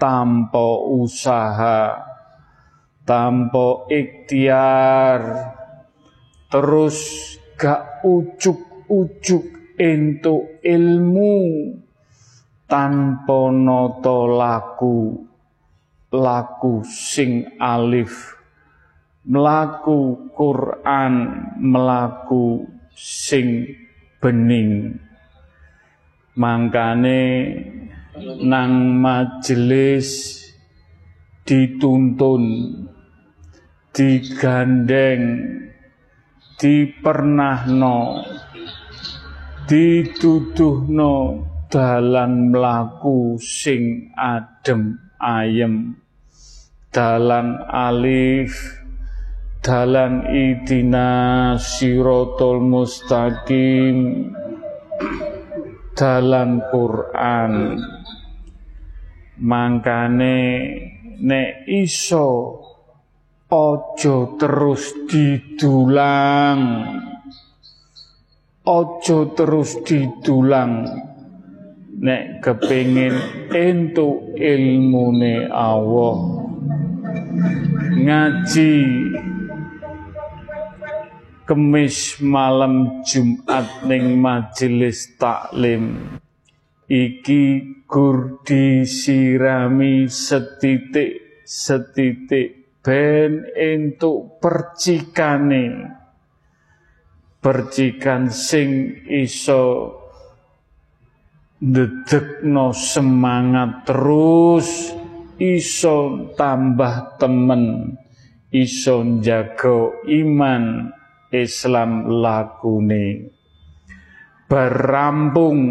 tanpa 0.00 0.66
usaha, 0.88 2.00
tanpa 3.04 3.84
ikhtiar, 3.92 5.20
terus 6.48 6.96
gak 7.60 8.00
ujuk-ujuk 8.00 9.76
entuk 9.76 10.56
ilmu 10.64 11.36
tanpa 12.64 13.52
noto 13.52 14.24
laku 14.24 15.20
laku 16.16 16.80
sing 16.88 17.60
alif 17.60 18.40
melaku 19.28 20.32
Quran 20.32 21.14
melaku 21.60 22.64
sing 22.96 23.68
bening. 24.22 24.96
Mangkane 26.36 27.20
nang 28.42 28.96
majelis 28.96 30.40
dituntun 31.44 32.44
digandeng 33.92 35.22
dipernahno 36.56 38.24
dituduhno 39.68 41.14
dalan 41.68 42.54
mlaku 42.54 43.36
sing 43.36 44.14
adem 44.16 44.96
ayem. 45.20 46.00
Dalan 46.94 47.60
alif 47.68 48.80
dalan 49.60 50.24
idina 50.32 51.52
sirotol 51.60 52.64
mustaqim 52.64 54.30
dalan 55.92 56.62
Quran 56.72 57.52
mangkane 59.40 60.36
nek 61.20 61.68
iso 61.68 62.28
ojo 63.50 64.16
terus 64.40 64.92
didulang. 65.06 66.60
Ojo 68.66 69.18
terus 69.38 69.78
didulang. 69.86 70.90
Nek 71.96 72.44
kepingin 72.44 73.14
entuk 73.54 74.36
ilmune 74.36 75.48
Allah. 75.48 76.16
Ngaji 77.96 78.74
Kemis 81.46 82.18
malam 82.18 83.06
Jumat 83.06 83.86
ning 83.86 84.18
majelis 84.18 85.14
taklim 85.14 86.18
iki 86.86 87.62
gur 87.86 88.42
disirami 88.42 90.06
setitik 90.10 91.42
setitik. 91.46 92.80
Ben 92.82 93.42
entuk 93.54 94.38
percikane. 94.38 95.94
Percikan 97.42 98.30
sing 98.30 99.02
iso 99.06 99.94
ndedekno 101.62 102.74
semangat 102.74 103.86
terus 103.86 104.94
iso 105.38 106.30
tambah 106.34 107.18
temen 107.22 107.94
iso 108.50 109.02
jago 109.22 110.02
iman 110.06 110.90
Islam 111.30 112.06
lakune 112.22 113.35
berampung 114.46 115.62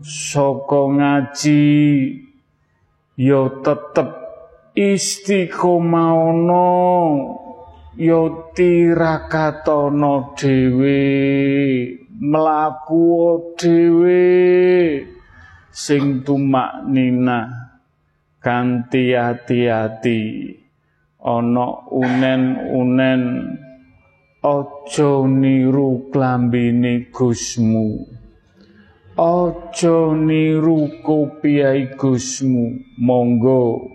saka 0.00 0.82
ngaji 0.96 1.68
ya 3.20 3.42
tetep 3.60 4.10
istiqomah 4.72 6.16
yo 6.40 6.72
ya 8.00 8.22
tirakatono 8.56 10.32
dhewe 10.32 11.00
mlaku 12.16 13.04
dhewe 13.60 14.24
sing 15.68 16.24
tumak 16.24 16.88
nina 16.88 17.68
kanthi 18.40 19.12
hati-hati. 19.12 20.20
Ana 21.22 21.86
unen-unen 21.86 23.22
aja 24.42 25.12
niru 25.22 26.10
klambine 26.10 27.06
Gusmu 27.14 28.21
Ojo 29.12 30.16
niru 30.16 30.88
kopiai 31.04 31.92
Gusmu, 32.00 32.96
monggo 32.96 33.92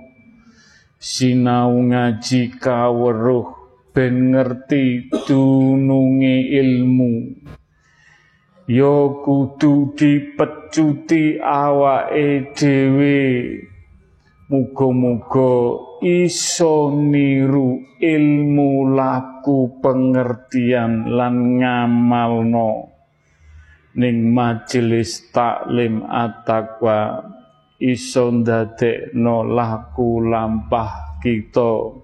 sinau 1.02 1.74
ngaji 1.90 2.54
kaweruh 2.62 3.50
ben 3.90 4.30
ngerti 4.30 5.10
dununge 5.26 6.54
ilmu. 6.62 7.34
Yo 8.70 9.26
kudu 9.26 9.98
dipecuti 9.98 11.42
awake 11.42 12.54
dhewe. 12.54 13.18
Muga-muga 14.54 15.82
iso 16.06 16.94
niru 16.94 17.82
ilmu 17.98 18.94
laku 18.94 19.82
pengertian 19.82 21.10
lan 21.10 21.58
ngamalno 21.58 22.97
ning 23.98 24.30
majelis 24.30 25.26
taklim 25.34 26.06
at-taqwa 26.06 27.26
iso 27.82 28.30
ndadekno 28.30 29.42
laku 29.42 30.22
lampah 30.22 31.18
kita. 31.18 31.98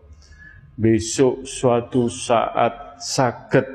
Besok 0.73 1.45
suatu 1.45 2.09
saat 2.09 2.97
saged 2.97 3.69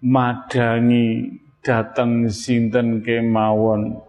madangi 0.00 1.36
dateng 1.60 2.32
sinten 2.32 3.04
kemawon. 3.04 4.00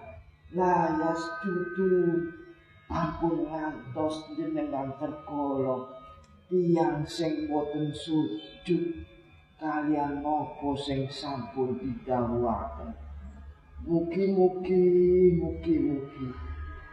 la 0.57 0.89
yasjudu 0.97 2.33
ampun 2.89 3.49
ngantos 3.49 4.29
jenengan 4.37 4.93
tergolong. 5.01 5.89
Tiang 6.45 7.01
sing 7.09 7.49
boten 7.49 7.89
sujud 7.89 9.01
kalian 9.57 10.21
nopo 10.21 10.77
sing 10.77 11.09
sampun 11.09 11.73
didhawuhaken? 11.81 12.93
Mugi-mugi 13.89 14.81
mugi-mugi. 15.41 16.29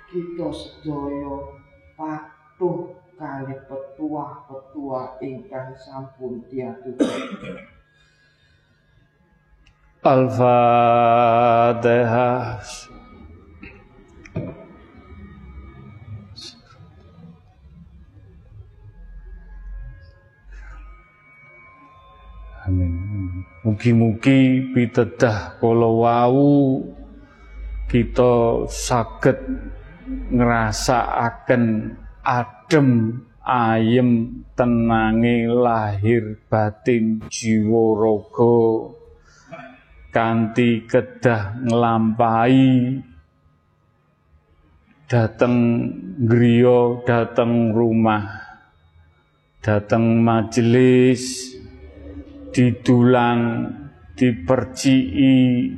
Kita 0.08 0.48
sedaya 0.52 1.36
patuh 1.96 2.96
kali 3.22 3.54
petua-petua 3.70 5.22
ingkang 5.22 5.70
sampun 5.78 6.42
diaturaken. 6.50 7.54
Al-Fatihah. 10.02 10.58
Amin. 22.66 23.46
Mugi-mugi 23.62 24.66
pitedah 24.74 25.62
kala 25.62 25.86
wau 25.86 26.82
kita 27.86 28.66
saged 28.66 29.38
ngrasakaken 30.34 31.94
adem 32.72 33.20
ayem 33.44 34.40
tenange 34.56 35.44
lahir 35.44 36.40
batin 36.48 37.20
jiwa 37.28 37.84
raga. 38.00 38.56
Kanthi 40.08 40.88
kedah 40.88 41.60
nglampahi 41.68 43.00
dateng 45.04 45.56
griya 46.24 47.04
dateng 47.04 47.76
rumah 47.76 48.24
dateng 49.60 50.24
majelis 50.24 51.52
didulang 52.56 53.72
dipercii 54.16 55.76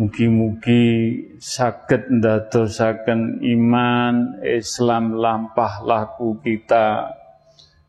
Mugi-mugi 0.00 1.12
saged 1.36 2.08
ndadosaken 2.08 3.44
iman 3.44 4.40
Islam 4.40 5.12
lampah 5.12 5.84
laku 5.84 6.40
kita. 6.40 7.12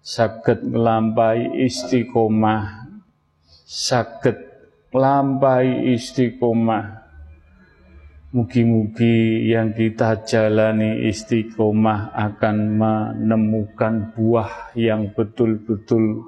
Saged 0.04 0.60
nglampahi 0.60 1.64
istiqomah. 1.64 2.92
Saged 3.64 4.44
nglampahi 4.92 5.96
istiqomah. 5.96 7.00
Mugi-mugi 8.36 9.48
yang 9.48 9.72
kita 9.72 10.28
jalani 10.28 11.08
istiqomah 11.08 12.12
akan 12.12 12.58
menemukan 12.76 14.12
buah 14.12 14.76
yang 14.76 15.16
betul-betul. 15.16 16.28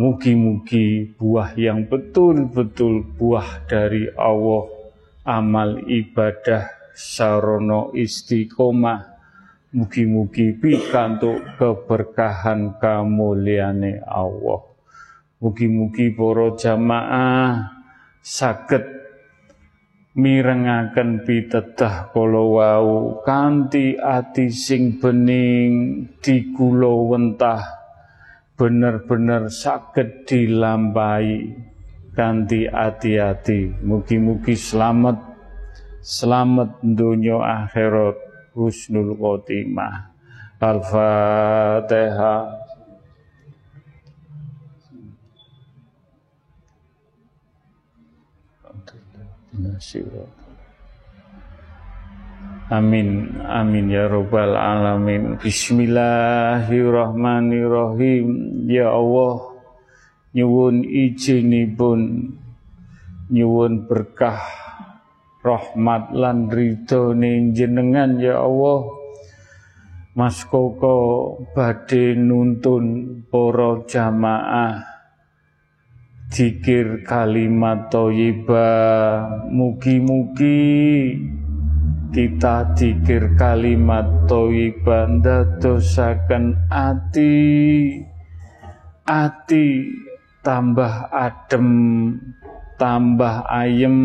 Mugi-mugi 0.00 1.12
buah 1.20 1.52
yang 1.52 1.84
betul-betul 1.84 3.04
buah 3.20 3.60
dari 3.68 4.08
Allah 4.16 4.75
amal 5.26 5.82
ibadah 5.82 6.70
sarono 6.94 7.90
istiqomah. 7.92 9.18
Mugi-mugi 9.76 10.56
pikantuk 10.56 11.42
keberkahan 11.60 12.80
kamuliane 12.80 14.00
Allah. 14.08 14.64
Mugi-mugi 15.42 16.16
para 16.16 16.56
jamaah 16.56 17.76
saged 18.24 18.86
mirengaken 20.16 21.28
pitedah 21.28 22.08
kala 22.08 22.40
wau 22.40 23.20
kanthi 23.20 24.00
ati 24.00 24.48
sing 24.48 24.96
bening 24.96 26.08
dikula 26.24 27.12
wentah. 27.12 27.60
Bener-bener 28.56 29.52
saged 29.52 30.24
dilampahi 30.24 31.52
kanthi 32.16 32.64
hati-hati. 32.66 33.76
Mugi-mugi 33.84 34.56
selamat 34.56 35.20
selamat 36.00 36.80
dunia 36.80 37.68
akhirat 37.68 38.16
husnul 38.56 39.12
khotimah. 39.20 40.16
Al-Fatihah. 40.56 42.64
Amin, 52.66 53.38
amin 53.46 53.86
ya 53.92 54.08
robbal 54.10 54.58
alamin. 54.58 55.38
Bismillahirrahmanirrahim. 55.38 58.26
Ya 58.66 58.90
Allah, 58.90 59.55
nyuwun 60.36 60.84
ijinipun 60.84 62.28
nyuwun 63.32 63.88
berkah 63.88 64.44
rahmat 65.40 66.12
lan 66.12 66.52
ridhone 66.52 67.56
jenengan 67.56 68.20
ya 68.20 68.44
Allah. 68.44 68.84
Mas 70.16 70.44
Koko 70.48 71.36
badhe 71.56 72.16
nuntun 72.16 72.84
para 73.32 73.84
jamaah. 73.88 74.84
Zikir 76.32 77.06
kalimat 77.06 77.88
thayyibah 77.88 79.48
mugi-mugi 79.52 80.76
kita 82.10 82.74
zikir 82.74 83.36
kalimat 83.38 84.26
thayyibah 84.26 85.20
ndadosaken 85.20 86.58
ati. 86.72 87.36
Ati 89.06 89.66
tambah 90.46 91.10
adem, 91.10 91.66
tambah 92.78 93.50
ayem, 93.50 93.98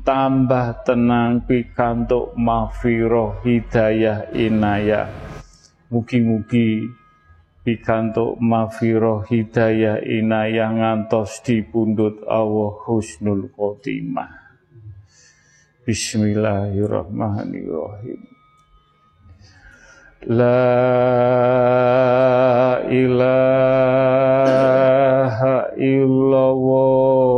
tambah 0.00 0.80
tenang 0.88 1.44
pikantuk 1.44 2.32
mafiroh 2.40 3.36
hidayah 3.44 4.32
inayah. 4.32 5.12
Mugi-mugi 5.92 6.88
pikantuk 7.68 8.40
mafiroh 8.40 9.28
hidayah 9.28 10.00
inayah 10.00 10.72
ngantos 10.72 11.44
dipundhut 11.44 12.24
Allah 12.24 12.80
husnul 12.88 13.52
khotimah. 13.52 14.40
Bismillahirrahmanirrahim. 15.84 18.32
La 20.24 20.64
ilaha 22.88 24.24
illallah. 25.78 27.34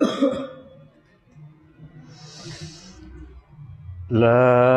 La 4.10 4.69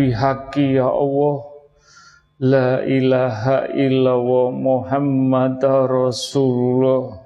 bihaqi 0.00 0.80
ya 0.80 0.88
Allah. 0.88 1.44
La 2.40 2.80
ilaha 2.80 3.68
illallah 3.68 4.48
Muhammad 4.48 5.60
Rasulullah. 5.60 7.20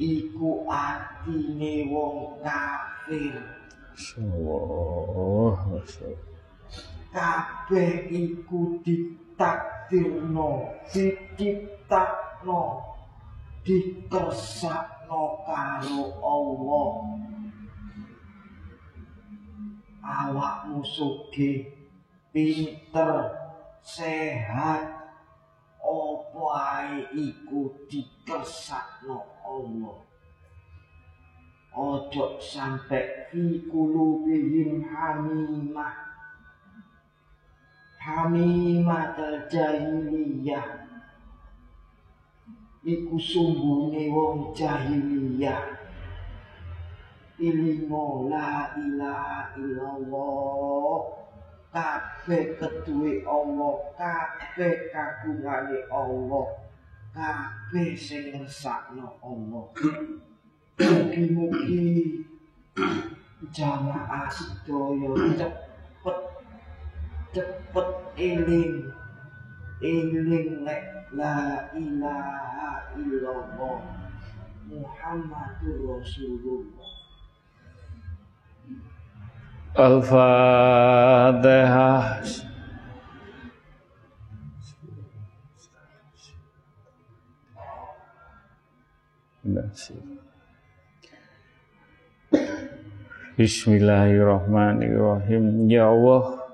Iku 0.00 0.64
atine 0.68 1.74
wong 1.92 2.40
kafir. 2.40 3.36
Allah 4.16 5.58
kabeh 7.10 8.06
iku 8.06 8.78
ditakdirno 8.86 10.78
diciptakno 10.94 12.62
dikersakno 13.66 15.22
karo 15.42 16.00
Allah 16.22 16.90
awakmu 20.04 20.84
sugih 20.84 21.68
pinter 22.32 23.30
sehat. 23.84 25.00
Apa 25.80 26.46
ae 26.54 26.98
iku 27.16 27.72
dikersakno 27.90 29.26
Allah? 29.42 29.98
Ojo 31.74 32.38
sampe 32.38 33.30
fi 33.30 33.66
kulubihim 33.66 34.86
hamimah. 34.86 35.96
Hamimah 38.00 39.18
jahiliyah 39.50 40.90
iku 42.80 43.16
sumbune 43.20 44.08
wong 44.08 44.56
jahiliyah 44.56 45.79
ilingo 47.40 48.28
la 48.28 48.76
ilaha 48.76 49.56
illallah. 49.56 51.00
Kabeh 51.70 52.58
keduwe 52.58 53.22
Allah 53.24 53.74
kabeh 53.96 54.90
kagungane 54.92 55.86
Allah 55.88 56.46
kabeh 57.16 57.96
sing 57.96 58.36
ngersakno 58.36 59.16
Allah. 59.24 59.64
Mugi-mugi 60.80 62.24
jamaah 63.52 64.28
sedaya 64.28 65.12
cepet 65.36 66.18
cepet 67.32 67.88
eling 68.16 68.88
eling 69.80 70.48
nek 70.64 70.84
la 71.16 71.68
ilaha 71.72 72.70
illallah 72.96 73.80
Muhammadur 74.70 75.98
Rasulullah 75.98 76.79
Al-Fatihah 79.70 80.18
Bismillahirrahmanirrahim. 93.38 95.70
Ya 95.70 95.86
Allah 95.86 96.50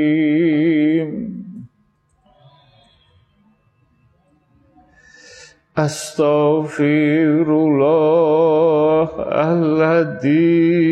أستغفر 5.77 7.47
الله 7.47 9.09
العظيم. 9.51 10.91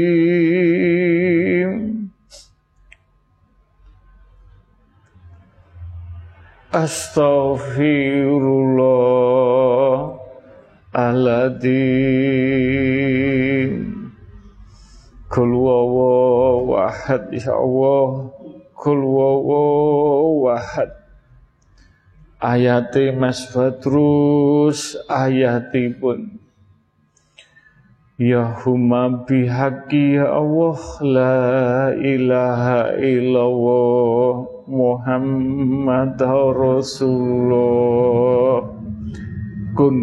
أستغفر 6.74 8.40
الله 8.40 10.20
العظيم 10.96 12.30
كل 15.30 15.54
وواحد 15.54 17.34
يا 17.34 17.54
الله. 17.64 18.32
كل 18.80 19.04
وواحد 19.04 20.99
Ayati 22.40 23.12
Mas 23.12 23.52
Badrus 23.52 24.96
ayatipun. 25.12 26.40
Ya 28.16 28.56
huma 28.64 29.28
bihaqi 29.28 30.16
ya 30.16 30.32
Allah 30.40 30.80
La 31.04 31.92
ilaha 32.00 32.96
illallah 32.96 34.48
Muhammad 34.72 36.16
Rasulullah. 36.56 37.60
Kun 39.76 39.96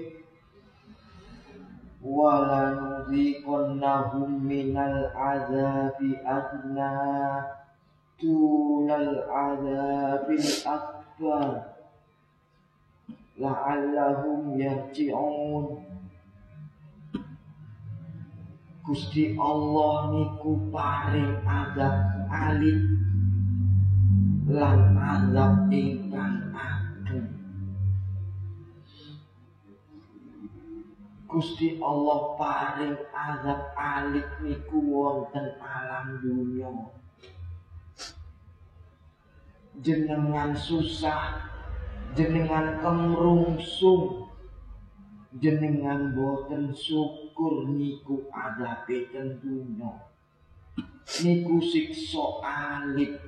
wala 2.06 2.78
nung 2.78 3.10
di 3.10 3.42
kon 3.42 3.82
minal 4.46 5.10
adab 5.10 5.98
i 5.98 6.14
abna 6.22 6.94
tunal 8.22 9.26
adab 9.26 10.30
i 10.30 10.38
abba 10.70 11.66
la 13.42 13.52
ala 13.74 14.22
humnya 14.22 14.94
cion 14.94 15.82
kus 18.86 19.10
Allah 19.34 20.14
ni 20.14 20.30
kuparing 20.46 21.42
adab 21.42 22.22
ali 22.30 22.78
la 24.46 24.78
madab 24.94 25.74
i. 25.74 26.47
Gusti 31.28 31.76
Allah 31.84 32.40
paring 32.40 32.96
azab 33.12 33.76
alit 33.76 34.28
niku 34.40 34.80
wonten 34.80 35.60
alam 35.60 36.24
dunya. 36.24 36.72
Jenengan 39.84 40.56
susah 40.56 41.52
jenengan 42.16 42.80
kemrungsung 42.80 44.32
jenengan 45.36 46.16
boten 46.16 46.72
syukur 46.72 47.68
niku 47.76 48.32
adabe 48.32 49.12
ten 49.12 49.36
dunya. 49.44 50.08
Niku 51.28 51.60
siksa 51.60 52.40
alit 52.40 53.20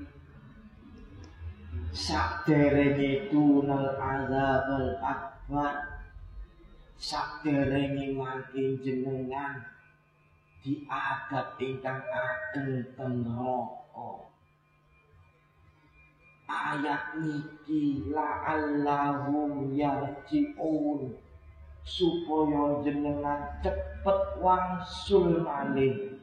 sakderenge 1.91 3.28
dunal 3.28 4.00
azabal 4.00 4.95
akbar 5.04 5.99
sakderenge 7.00 8.12
mangke 8.12 8.76
jenengan 8.84 9.64
diadab 10.60 11.56
ingkang 11.56 12.04
ageng 12.12 12.84
ten 13.00 13.24
neraka 13.24 14.28
ayat 16.43 17.16
niki 17.24 18.12
la'allahum 18.12 19.72
yarji'un 19.72 21.16
supaya 21.88 22.84
jenengan 22.84 23.47
cepet 23.64 24.20
wangsul 24.43 25.39
malih 25.39 26.20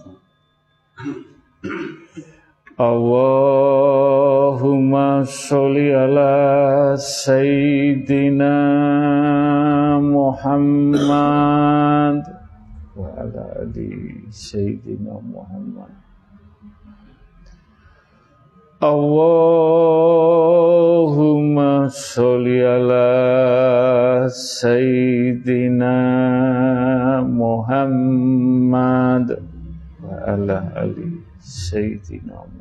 Allahumma 2.81 4.41
sholli 5.21 5.93
ala 5.93 6.97
sayyidina 6.97 8.57
Muhammad 10.01 12.25
wa 12.97 13.05
ala 13.21 13.61
ali 13.61 14.25
sayyidina 14.33 15.13
Muhammad. 15.21 15.93
Allahumma 18.81 19.45
sholli 21.85 22.65
ala 22.65 24.25
Sayyidina 24.25 25.93
Muhammad 27.29 29.37
wa 30.01 30.17
ala 30.25 30.65
ali 30.81 31.21
Sayyidina 31.37 32.41
Muhammad 32.41 32.60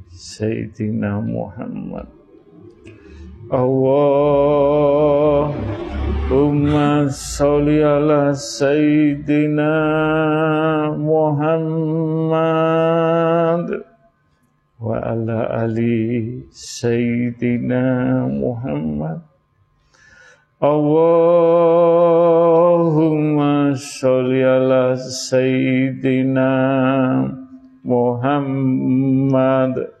Sayyidina 0.11 1.23
Muhammad. 1.23 2.03
Allahumma 3.47 5.55
sholli 7.07 7.79
ala 7.79 8.35
Sayyidina 8.35 9.71
Muhammad 10.99 12.51
wa 14.79 14.99
ala 14.99 15.47
ali 15.63 16.43
Sayyidina 16.51 18.27
Muhammad. 18.27 19.23
Allahumma 20.59 21.31
sholli 23.79 24.43
ala 24.43 24.99
Sayyidina 24.99 26.51
Muhammad 27.83 30.00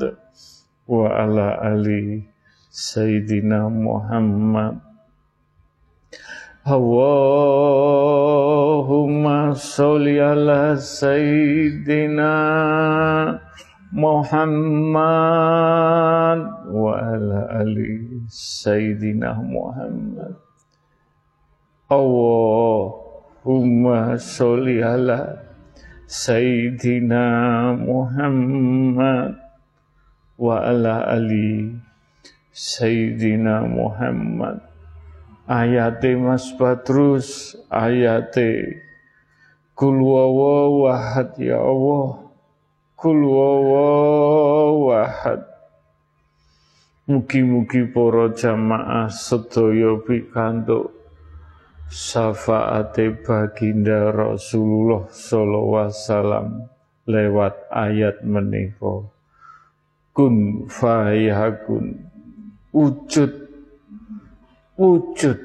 wa 0.87 1.11
ala 1.11 1.59
ali 1.59 2.23
Sayyidina 2.71 3.67
Muhammad. 3.67 4.79
Allahumma 6.63 7.11
sholli 9.59 10.23
ala 10.23 10.79
Sayyidina 10.79 12.31
Muhammad 13.91 15.03
wa 16.71 16.95
ala 16.95 17.59
ali 17.59 18.23
Sayyidina 18.31 19.35
Muhammad 19.43 20.42
Allahumma 21.93 22.97
sholli 24.17 24.81
ala 24.81 25.45
Sayyidina 26.09 27.77
Muhammad 27.77 29.37
wa 30.41 30.57
ala 30.57 31.05
ali 31.13 31.77
Sayyidina 32.49 33.69
Muhammad. 33.69 34.57
Ayate 35.45 36.17
Mas 36.17 36.49
Badrus 36.57 37.53
ayate 37.69 38.81
Kul 39.77 40.01
wahad 40.01 41.37
ya 41.37 41.61
Allah. 41.61 42.33
Kul 42.97 43.21
wahad. 44.81 45.45
Mugi-mugi 47.05 47.85
para 47.91 48.33
jamaah 48.33 49.11
sedaya 49.13 49.99
pikantuk 50.01 51.02
syafaate 51.91 53.19
baginda 53.23 54.11
Rasulullah 54.15 55.07
sallallahu 55.11 55.91
wasallam 55.91 56.71
lewat 57.07 57.55
ayat 57.71 58.23
menika. 58.23 59.03
Kun 60.13 60.67
fayakun 60.69 62.05
wujud. 62.71 63.43
Wujud. 64.73 65.37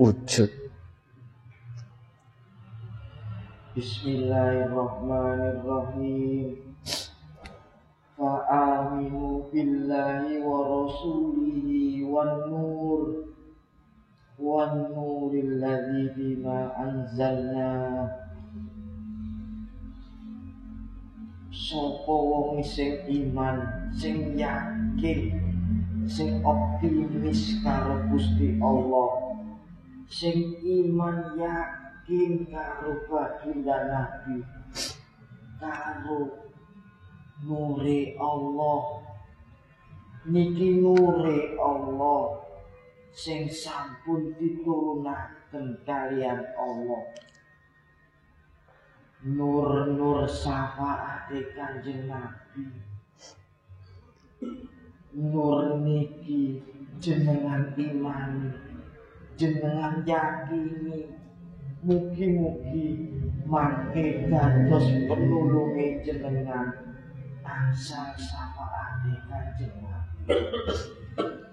Wujud. 0.00 0.48
Bismillahirrahmanirrahim. 3.74 6.62
Fa'aminu 8.14 9.50
billahi 9.50 10.38
wa 10.38 10.62
rasulihi 10.62 12.06
wan 12.06 12.46
nur 12.46 13.33
nuril 14.38 15.60
ladzi 15.62 16.10
bima 16.16 16.74
anzalna. 16.74 18.10
Sopo 21.54 22.14
wong 22.30 22.58
sing 22.64 22.98
iman 23.06 23.62
sing 23.94 24.34
yakin 24.34 25.38
sing 26.10 26.42
optimis 26.42 27.62
karo 27.62 28.02
Gusti 28.10 28.58
Allah. 28.58 29.38
Sing 30.10 30.58
iman 30.60 31.38
yakin 31.38 32.50
karo 32.50 33.06
baginda 33.06 33.86
Nabi. 33.86 34.42
Karo 35.62 36.50
nure 37.46 38.18
Allah. 38.18 38.82
Niki 40.26 40.82
nure 40.82 41.54
Allah 41.60 42.43
sing 43.14 43.46
sampun 43.46 44.34
diturunaken 44.34 45.78
kalian 45.86 46.42
Allah. 46.58 47.04
Nur-nur 49.24 50.26
syafaate 50.26 51.54
Kanjeng 51.54 52.10
Nabi. 52.10 52.66
Nur 55.14 55.78
niki 55.80 56.60
jenengan 56.98 57.72
imani 57.78 58.50
jenengan 59.38 60.02
yakini. 60.02 61.22
Mugi-mugi 61.84 63.12
mangke 63.44 64.24
dados 64.32 64.88
penulunge 65.04 66.00
jenengan 66.00 66.96
tansah 67.44 68.16
syafaate 68.16 69.12
Kanjeng 69.28 69.84
Nabi 69.84 71.43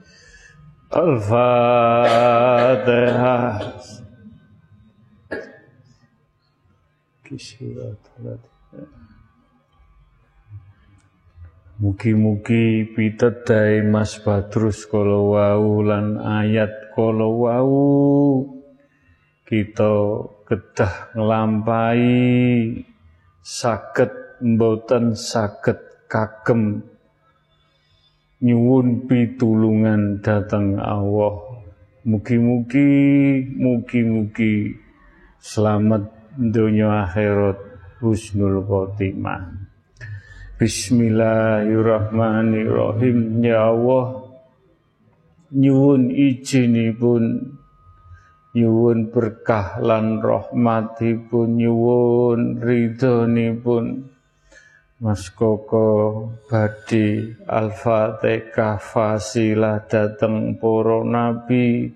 Mugi-mugi 11.80 12.92
pitedai 12.92 13.88
Mas 13.88 14.20
Badrus 14.20 14.84
kala 14.92 15.16
wau 15.16 15.80
lan 15.80 16.20
ayat 16.20 16.92
kala 16.92 17.28
wau. 17.40 18.52
Kita 19.48 19.96
kedah 20.44 21.16
nglampahi 21.16 22.84
saged 23.40 24.12
mboten 24.44 25.16
saged 25.16 25.80
kagem 26.12 26.91
nyuwun 28.42 29.06
pitulungan 29.06 30.26
datang 30.26 30.82
Allah. 30.82 31.38
Mugi-mugi 32.02 32.90
mugi-mugi 33.62 34.74
selamat 35.38 36.34
dunia 36.34 37.06
akhirat. 37.06 37.62
Husnul 38.02 38.66
khotimah. 38.66 39.70
Bismillahirrahmanirrahim. 40.58 43.46
Ya 43.46 43.70
Allah 43.70 44.26
nyuwun 45.54 46.10
izinipun 46.10 47.54
nyuwun 48.58 49.14
berkah 49.14 49.78
lan 49.86 50.18
rahmatipun 50.18 51.62
nyuwun 51.62 52.58
ridhonipun 52.58 54.10
Mas 55.02 55.34
Koko 55.34 56.30
Badi 56.46 57.34
Al-Fatihah 57.50 58.78
fasilah 58.78 59.82
dateng 59.90 60.62
para 60.62 61.02
nabi 61.02 61.90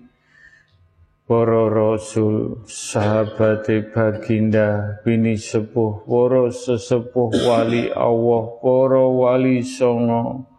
para 1.22 1.70
rasul 1.70 2.66
sahabat 2.66 3.70
baginda 3.94 4.98
bini 5.06 5.38
sepuh 5.38 6.02
para 6.02 6.50
sesepuh 6.50 7.30
wali 7.46 7.94
Allah 7.94 8.44
para 8.58 9.06
wali 9.06 9.62
songo 9.62 10.50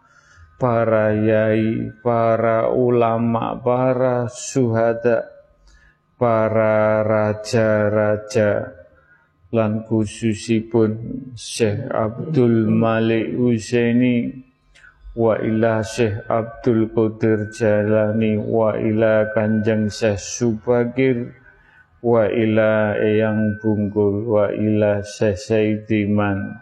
para 0.56 1.12
yai 1.20 1.92
para 2.00 2.72
ulama 2.72 3.60
para 3.60 4.24
suhada 4.32 5.28
para 6.16 7.04
raja-raja 7.04 8.77
lan 9.48 9.84
khususipun 9.88 10.90
Syekh 11.32 11.88
Abdul 11.88 12.68
Malik 12.68 13.32
Husaini 13.32 14.28
wa 15.16 15.40
ila 15.40 15.80
Syekh 15.80 16.28
Abdul 16.28 16.92
Qadir 16.92 17.48
Jalani 17.48 18.36
wa 18.36 18.76
ila 18.76 19.32
Kanjeng 19.32 19.88
Syekh 19.88 20.20
Subagir 20.20 21.32
wa 22.04 22.28
ila 22.28 22.94
Eyang 23.00 23.56
Bungkul 23.56 24.28
wa 24.28 24.52
ila 24.52 25.00
Syekh 25.00 25.40
Saidiman 25.40 26.60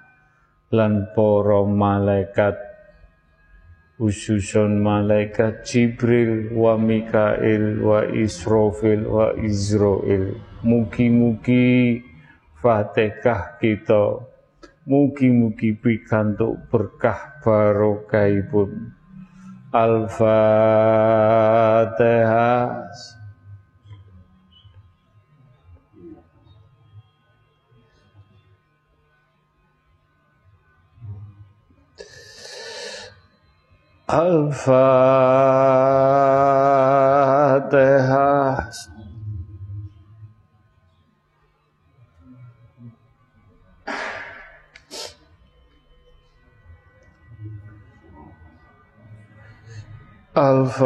lan 0.70 1.11
para 1.11 1.66
malaikat 1.66 2.55
khususon 3.99 4.78
malaikat 4.78 5.66
Jibril 5.66 6.53
wa 6.53 6.76
Mikail 6.76 7.80
wa 7.80 8.05
Israfil 8.05 9.09
wa 9.09 9.32
Izrail. 9.41 10.37
Mugi-mugi 10.62 12.03
Fatihah 12.67 13.62
kita 13.62 14.27
Mugi-mugi 14.87 15.75
pikantuk 15.75 16.71
berkah 16.71 17.43
barokahipun. 17.43 18.95
Al-Fatihah. 19.75 20.31
Al-Fatihah. 34.07 35.27
Al-Fatihah. 50.37 50.76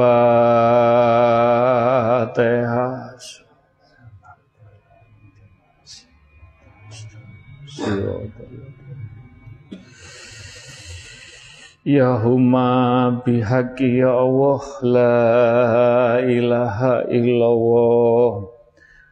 Ya 11.82 12.14
huma 12.14 13.11
bihaqi 13.26 13.98
ya 13.98 14.14
Allah 14.14 14.62
la 14.86 16.22
ilaha 16.22 17.11
illallah 17.11 18.46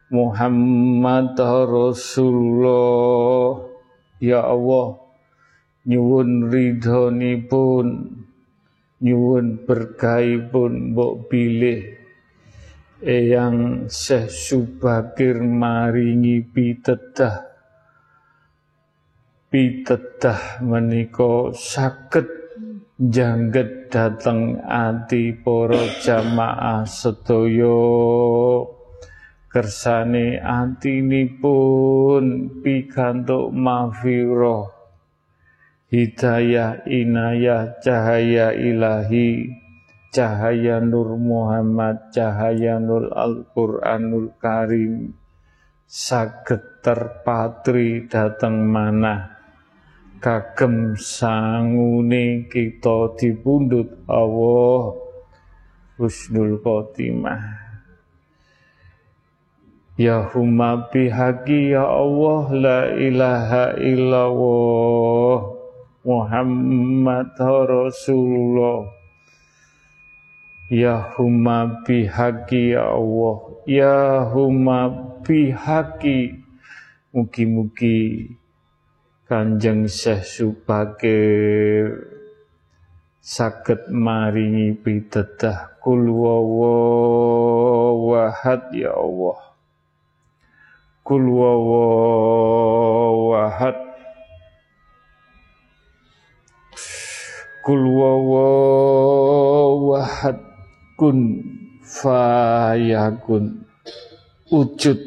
Muhammad 0.07 1.35
Rasulullah 1.67 2.79
Ya 4.23 4.39
Allah 4.39 5.03
nyuwun 5.83 6.47
ridhonipun 6.47 8.18
nyuwun 8.99 9.63
berkahipun 9.63 10.91
mbok 10.91 11.31
pilih 11.31 11.99
Eyang 12.99 13.87
Syekh 13.87 14.27
Subakir 14.27 15.39
maringi 15.39 16.43
pitedah. 16.43 17.47
Pitedah 19.47 20.59
menika 20.59 21.55
saged 21.55 22.27
jangget 22.99 23.87
dateng 23.87 24.59
ati 24.67 25.31
para 25.31 25.79
jamaah 26.03 26.83
sedaya. 26.83 27.79
Kersane 29.47 30.43
atinipun 30.43 32.25
pikantuk 32.59 33.55
mahfirah 33.55 34.78
hidayah 35.89 36.85
inayah 36.85 37.77
cahaya 37.81 38.53
ilahi 38.53 39.59
cahaya 40.09 40.81
Nur 40.81 41.17
Muhammad, 41.17 42.09
cahaya 42.13 42.81
Nur 42.81 43.13
Al-Quranul 43.13 44.33
Karim, 44.41 45.13
saged 45.85 46.81
terpatri 46.81 48.09
dateng 48.09 48.65
mana 48.65 49.37
kagem 50.19 50.97
sangune 50.97 52.49
kita 52.49 53.15
dipundhut 53.15 54.05
Allah. 54.09 54.97
Husnul 55.99 56.63
khotimah. 56.63 57.67
Ya 59.99 60.31
huma 60.31 60.87
bihaqi 60.87 61.75
ya 61.75 61.83
Allah 61.83 62.43
la 62.55 62.79
ilaha 62.95 63.75
illallah 63.75 65.58
Muhammad 66.09 67.37
Rasulullah. 67.37 68.89
Ya 70.73 71.13
huma 71.13 71.85
bihaqi 71.85 72.73
ya 72.73 72.97
Allah. 72.97 73.37
Ya 73.69 74.25
huma 74.25 74.89
bihaqi. 75.21 76.41
Mugi-mugi 77.13 78.33
Kanjeng 79.29 79.85
Syekh 79.85 80.25
Subakir 80.25 82.09
saged 83.21 83.93
maringi 83.93 84.73
pitedah 84.73 85.77
kul 85.77 86.09
ya 88.73 88.93
Allah. 88.97 89.37
Kul 91.05 91.29
kul 97.65 97.83
wahad 99.89 100.37
kun 100.99 101.19
fayakun. 101.83 103.65
Wujud. 104.49 104.97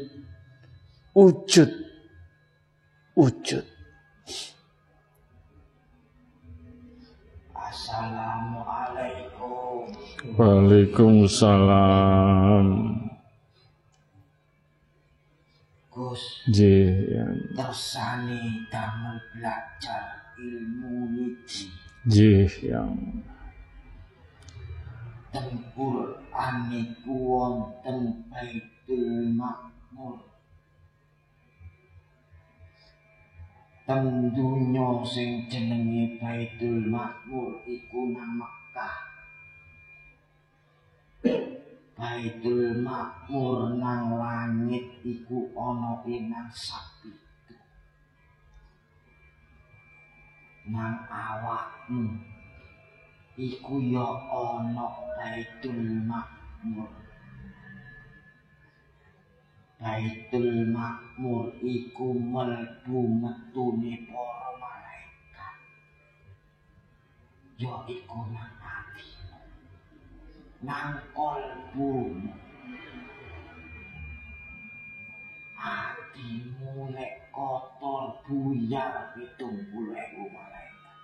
Wujud. 1.19 1.71
Wujud. 3.19 3.67
Assalamualaikum. 7.53 9.91
Waalaikumsalam. 10.39 12.67
Gus. 15.93 16.23
Ji 16.49 16.89
tersani 17.59 18.65
damel 18.73 19.19
belajar 19.35 20.33
ilmu 20.41 21.11
niki 21.13 21.69
Ji 22.03 22.51
yang 22.67 22.99
tempur 25.31 26.19
aniku 26.35 27.15
wonten 27.15 28.27
Baitul 28.27 29.31
Makmur. 29.39 30.19
Teng 33.87 34.35
donya 34.35 34.99
sing 35.07 35.47
jenenge 35.47 36.19
Baitul 36.19 36.91
Makmur. 36.91 37.63
Iku 37.71 38.11
nang 38.11 38.35
Mekah 38.35 38.97
Baitul 41.95 42.83
Makmur 42.83 43.79
nang 43.79 44.19
langit 44.19 44.91
iku 45.07 45.55
ana 45.55 46.03
ing 46.11 46.35
sapi 46.51 47.22
nang 50.71 51.03
awakmu 51.11 52.23
iku 53.35 53.83
ya 53.83 54.07
ana 54.31 54.87
Baitul 55.19 56.07
Makmur. 56.07 56.91
Baitul 59.83 60.71
Makmur 60.71 61.59
iku 61.59 62.15
mlebu 62.15 63.01
metune 63.23 64.07
para 64.07 64.51
malaikat. 64.63 65.57
Ya 67.59 67.75
iku 67.91 68.21
nang 68.31 68.55
atimu. 68.63 69.39
Nang 70.63 71.03
kolbumu. 71.11 72.52
Atimu 75.63 76.91
lek 76.91 77.31
kotor 77.31 78.19
buyar 78.27 79.15
pitung 79.15 79.63
puluh 79.71 79.95
ewu 79.95 80.27
malaikat. 80.27 80.99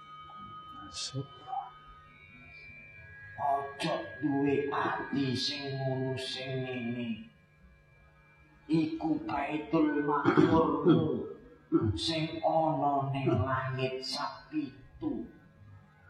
Ojo 3.38 3.94
duwe 4.18 4.66
ati 4.66 5.30
sing 5.30 5.78
ngono 5.78 6.18
sing 6.18 6.66
ngene. 6.66 7.30
Iku 8.66 9.22
Baitul 9.22 10.02
Makmurmu 10.02 11.22
sing 11.94 12.42
ana 12.42 13.14
ning 13.14 13.30
langit 13.30 14.02
sapitu. 14.02 15.22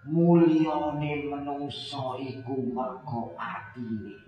Mulyane 0.09 1.29
menungsa 1.29 2.17
iku 2.17 2.65
mergo 2.73 3.37
atine. 3.37 4.28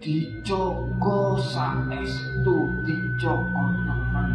Dijogo 0.00 1.36
saestu 1.36 2.54
dijogo 2.88 3.64
temen. 3.84 4.32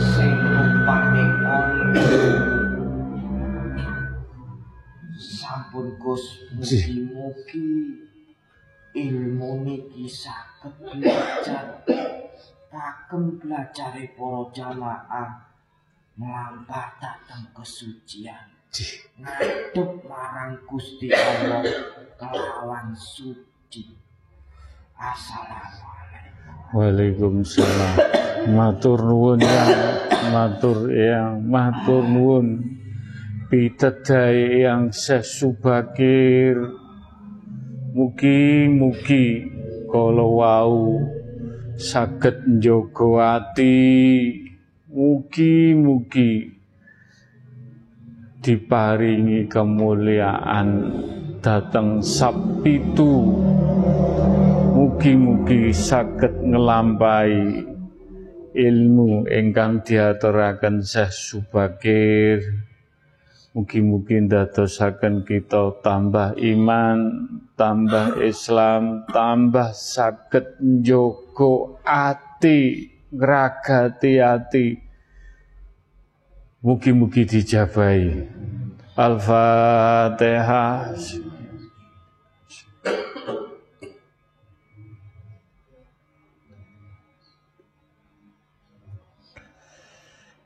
Sing 0.00 0.32
rupane 0.40 1.24
ono 1.44 2.04
sampun 5.12 5.92
Gus 6.00 6.24
mugi-mugi 6.56 7.68
ilmu 8.96 9.50
niki 9.60 10.08
saged 10.08 10.72
belajar. 10.80 11.84
Kagem 12.72 13.36
belajare 13.36 14.08
para 14.16 14.40
jamaah 14.56 15.52
mlampah 16.16 16.96
dateng 16.96 17.44
kesucian. 17.52 18.56
Ngadep 19.20 20.00
marang 20.08 20.56
Gusti 20.64 21.12
Allah 21.12 21.60
kelawan 22.16 22.96
suci 22.96 24.05
Waalaikumsalam. 26.72 27.92
Matur 28.48 29.04
nuwun 29.04 29.44
yang 29.44 29.68
matur 30.32 30.88
yang 30.88 31.44
matur 31.44 32.02
nuwun. 32.08 32.64
Pitedai 33.52 34.64
yang 34.64 34.88
sesubakir. 34.90 36.56
Mugi-mugi 37.92 39.48
kalau 39.92 40.40
wau 40.40 41.00
saged 41.76 42.48
njogo 42.48 43.20
ati. 43.20 43.76
Mugi-mugi 44.88 46.56
diparingi 48.40 49.44
kemuliaan. 49.44 50.68
Dateng 51.44 52.02
sapitu 52.02 53.38
mugi-mugi 54.96 55.76
saged 55.76 56.40
ngelampai 56.40 57.36
ilmu 58.56 59.28
ingkang 59.28 59.84
diaturaken 59.84 60.80
Syekh 60.80 61.12
Subakir 61.12 62.40
Mugi-mugi 63.52 64.24
ndadosaken 64.24 65.28
kita 65.28 65.84
tambah 65.84 66.32
iman, 66.40 67.28
tambah 67.60 68.24
Islam, 68.24 69.04
tambah 69.08 69.76
saged 69.76 70.60
njogo 70.64 71.80
ati, 71.84 72.88
ngragati 73.12 74.12
ati. 74.20 74.80
Mugi-mugi 76.64 77.24
dijabahi. 77.24 78.08
Al-Fatihah. 78.96 80.92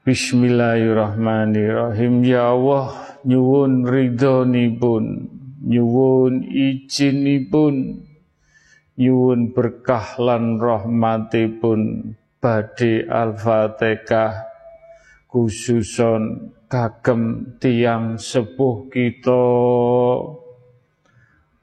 Bismillahirrahmanirrahim. 0.00 2.24
Ya 2.24 2.56
Allah 2.56 3.20
nyuwun 3.20 3.84
ridhonipun 3.84 5.28
nyuwun 5.60 6.40
izinipun 6.40 8.00
nyuwun 8.96 9.52
berkah 9.52 10.16
lan 10.16 10.56
rahmatipun. 10.56 12.16
Badhe 12.40 13.04
al-fatihah 13.12 14.48
khususon 15.28 16.48
kagem 16.64 17.52
tiang 17.60 18.16
sepuh 18.16 18.88
kita 18.88 19.44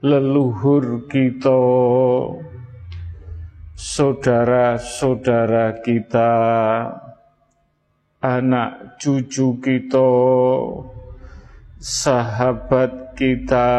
leluhur 0.05 1.09
kita 1.09 1.57
saudara-saudara 3.73 5.81
kita 5.81 6.29
anak 8.22 8.97
cucu 8.97 9.61
kita 9.61 10.09
sahabat 11.78 13.13
kita, 13.13 13.70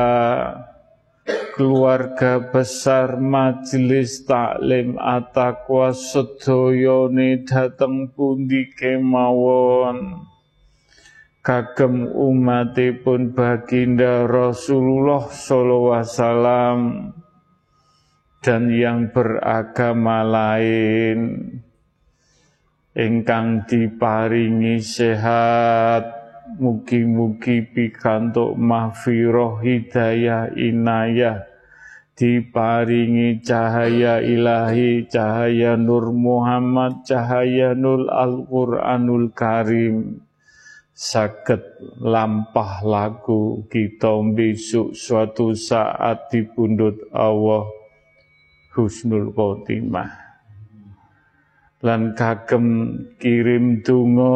keluarga 1.58 2.38
besar 2.38 3.18
majelis 3.18 4.22
taklim 4.22 4.94
atakwa 5.02 5.90
sedoyone 5.90 7.42
dateng 7.42 8.14
pundi 8.14 8.70
kemawon. 8.78 10.22
Kagem 11.42 12.12
umatipun 12.12 13.32
baginda 13.32 14.28
Rasulullah 14.28 15.32
sallallahu 15.32 15.96
wasallam 15.96 16.78
dan 18.44 18.68
yang 18.68 19.08
beragama 19.10 20.22
lain 20.28 21.18
ingkang 22.96 23.68
diparingi 23.68 24.80
sehat 24.80 26.18
mugi-mugi 26.56 27.62
pikantuk 27.68 28.56
mahfirah 28.56 29.60
hidayah 29.60 30.52
inayah. 30.56 31.44
Diparingi 32.18 33.38
cahaya 33.46 34.18
ilahi 34.18 35.06
cahaya 35.06 35.78
nur 35.78 36.10
Muhammad 36.10 37.06
cahaya 37.06 37.78
nur 37.78 38.10
Al-Qur'anul 38.10 39.30
Karim. 39.30 40.26
Sakit 40.98 41.78
lampah 42.02 42.82
lagu 42.82 43.62
kita 43.70 44.18
besok 44.34 44.98
suatu 44.98 45.54
saat 45.54 46.26
dipundut 46.34 47.06
Allah 47.14 47.70
husnul 48.74 49.30
khotimah 49.30 50.27
lan 51.78 52.18
kagem 52.18 52.66
kirim 53.22 53.86
tungo 53.86 54.34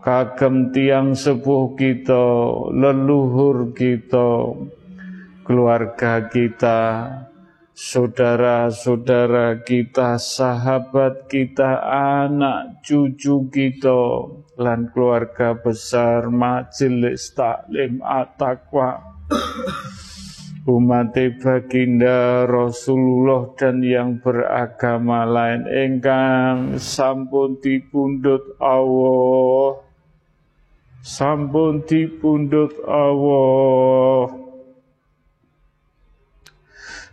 kagem 0.00 0.72
tiang 0.72 1.12
sepuh 1.12 1.76
kita 1.76 2.24
leluhur 2.72 3.76
kita 3.76 4.56
keluarga 5.44 6.24
kita 6.32 6.80
saudara-saudara 7.76 9.60
kita 9.68 10.16
sahabat 10.16 11.28
kita 11.28 11.76
anak 12.24 12.80
cucu 12.80 13.52
kita 13.52 14.32
lan 14.56 14.88
keluarga 14.96 15.52
besar 15.60 16.32
majelis 16.32 17.36
taklim 17.36 18.00
at-taqwa 18.00 19.04
umat 20.66 21.14
baginda 21.14 22.42
Rasulullah 22.42 23.54
dan 23.54 23.86
yang 23.86 24.18
beragama 24.18 25.22
lain 25.22 25.62
engkang 25.70 26.82
sampun 26.82 27.62
dipundhut 27.62 28.58
Allah. 28.58 29.78
Sampun 31.06 31.86
dipundhut 31.86 32.82
Allah. 32.82 34.26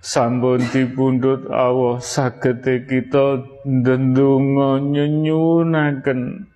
Sampun 0.01 0.57
dipundhut 0.73 1.45
Allah. 1.53 2.01
Sagete 2.01 2.89
kita 2.89 3.45
ndendonga 3.69 4.81
nyenyunaken 4.81 6.49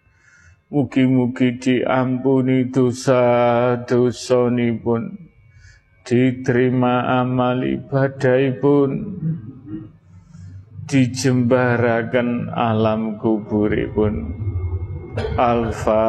mugi-mugi 0.73 1.61
diampuni 1.61 2.73
dosa-dosanipun 2.73 5.26
diterima 6.07 7.19
amal 7.19 7.67
ibadah 7.67 8.55
pun 8.63 9.19
dijembarakan 10.87 12.47
alam 12.55 13.19
kubur 13.19 13.75
pun 13.91 14.31
Al-Fatihah. 15.35 16.07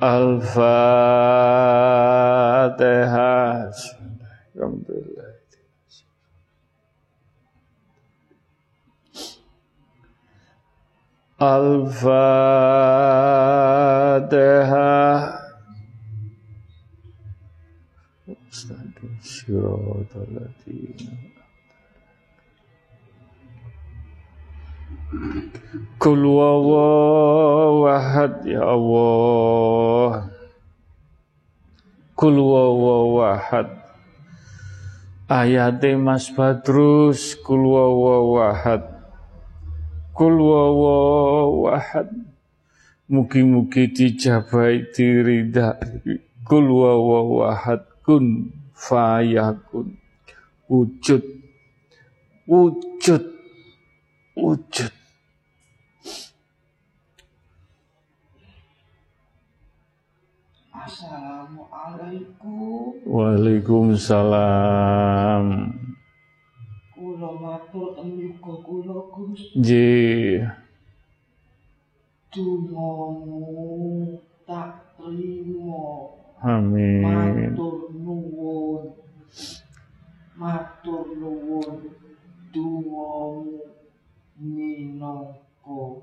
Al-Fatihah 0.00 1.50
Al-Fatihah 11.40 13.00
Kul 25.96 26.22
wahad 27.80 28.44
ya 28.44 28.60
Allah. 28.60 30.28
Kul 32.20 32.36
wahad 32.36 33.80
Ayate 35.24 35.96
Mas 35.96 36.28
Badrus 36.36 37.32
Kul 37.40 37.64
wahad 37.64 38.89
Kul 40.20 40.36
wawahad 40.36 42.12
Mugi-mugi 43.08 43.88
dijabai 43.88 44.84
dirida 44.92 45.80
Kul 46.44 46.68
wawahad 46.68 47.88
kun 48.04 48.52
fayakun. 48.76 49.96
Wujud. 50.68 51.24
Wujud. 52.44 53.24
Wujud. 54.36 54.92
Assalamualaikum. 60.68 63.08
Waalaikumsalam 63.08 65.44
kula 67.20 67.36
matur 67.36 68.00
enyuga 68.00 68.52
kula 68.64 68.96
Gusti 69.12 70.40
Dungomu 72.32 74.16
tak 74.48 74.96
trimo 74.96 76.16
Amin. 76.40 77.04
Matur 77.04 77.92
nuwun. 77.92 78.96
Matur 80.40 81.04
nuwun. 81.20 81.92
Dungomu 82.48 83.60
minangka 84.40 86.00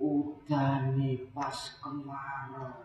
udane 0.00 1.28
pas 1.36 1.60
kemarau 1.84 2.80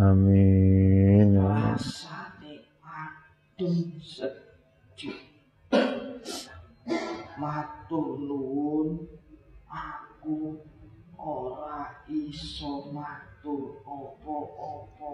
Amin. 0.00 1.36
Rasane 1.36 2.64
adem 2.80 4.00
sejuk 4.00 4.45
matur 7.36 8.16
nuwun 8.16 9.04
aku 9.68 10.56
ora 11.20 11.92
iso 12.08 12.92
matur 12.92 13.80
apa-apa. 13.84 15.12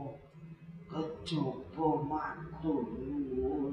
Kejaba 0.86 1.88
matur 2.06 2.82
nuwun. 2.94 3.72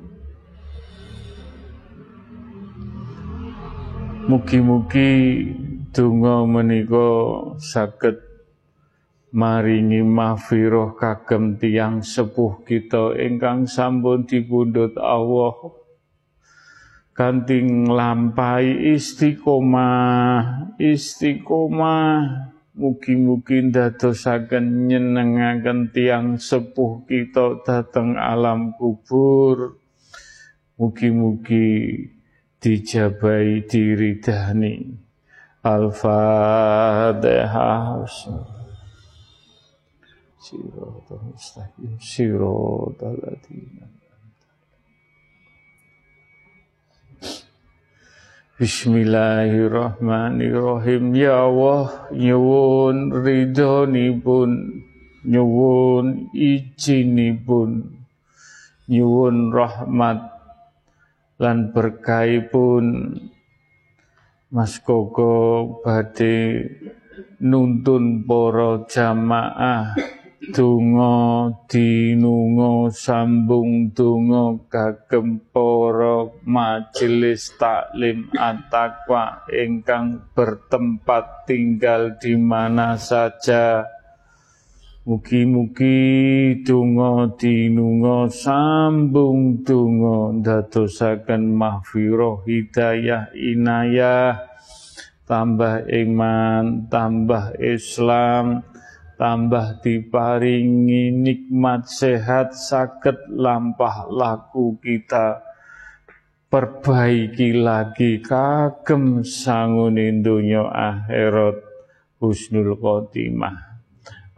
Mugi-mugi 4.29 5.09
donga 5.89 6.45
menika 6.45 7.09
saged 7.57 8.29
maringi 9.33 10.01
mahfirah 10.05 10.93
kagem 10.97 11.57
tiang 11.57 12.01
sepuh 12.01 12.61
kita 12.65 13.17
ingkang 13.17 13.65
sampun 13.69 14.25
dipundhut 14.25 14.97
Allah 14.97 15.78
kanthi 17.19 17.67
nglampahi 17.67 18.95
istiqomah 18.95 20.71
istiqomah. 20.79 22.47
Mugi-mugi 22.79 23.67
ndadosaken 23.67 24.87
nyenengaken 24.87 25.91
tiang 25.91 26.39
sepuh 26.39 27.03
kita 27.03 27.59
dateng 27.67 28.15
alam 28.15 28.71
kubur. 28.79 29.75
Mugi-mugi 30.79 32.07
dijabai 32.63 33.67
diridani 33.67 34.95
Al-Fatihah. 35.59 36.07
Siratal 40.39 41.35
mustaqim 41.35 41.99
ladzina 41.99 43.98
Bismillahirrahmanirrahim. 48.59 51.15
Ya 51.15 51.47
Allah 51.47 52.11
nyuwun 52.11 53.23
ridhonipun. 53.23 54.83
Nyuwun 55.23 56.27
izinipun. 56.35 58.03
Nyuwun 58.91 59.55
rahmat 59.55 60.19
lan 61.39 61.71
berkahipun 61.71 63.15
Mas 64.51 64.75
Koko 64.83 65.79
badhe 65.79 66.67
nuntun 67.39 68.27
para 68.27 68.83
jamaah 68.91 69.95
donga 70.39 71.51
dinunga 71.67 72.87
sambung 72.95 73.91
donga 73.91 74.55
kagem 74.71 75.43
para 75.51 76.31
majelis 76.47 77.51
taklim 77.59 78.31
at-taqwa 78.31 79.43
ingkang 79.51 80.31
bertempat 80.31 81.43
tinggal 81.43 82.15
di 82.15 82.39
mana 82.39 82.95
saja. 82.95 83.83
Mugi-mugi 85.03 86.61
donga 86.63 87.35
dinunga 87.35 88.31
sambung 88.31 89.65
donga 89.67 90.39
ndadosaken 90.39 91.51
mahfirah 91.51 92.45
hidayah 92.47 93.33
inayah 93.35 94.47
tambah 95.25 95.85
iman 95.89 96.89
tambah 96.89 97.57
Islam 97.57 98.68
tambah 99.19 99.83
diparingi 99.83 101.11
nikmat 101.11 101.91
sehat 101.91 102.55
sakit 102.55 103.27
lampah 103.35 104.07
laku 104.07 104.79
kita 104.79 105.43
perbaiki 106.47 107.59
lagi 107.59 108.23
kagem 108.23 109.27
sangunin 109.27 110.23
dunya 110.23 110.63
akhirat 110.63 111.59
husnul 112.23 112.79
khotimah 112.79 113.69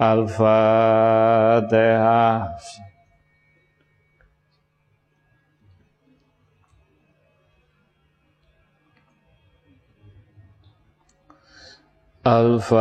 Al-Fatihah. 0.01 0.49
Al-Fatihah. 12.21 12.77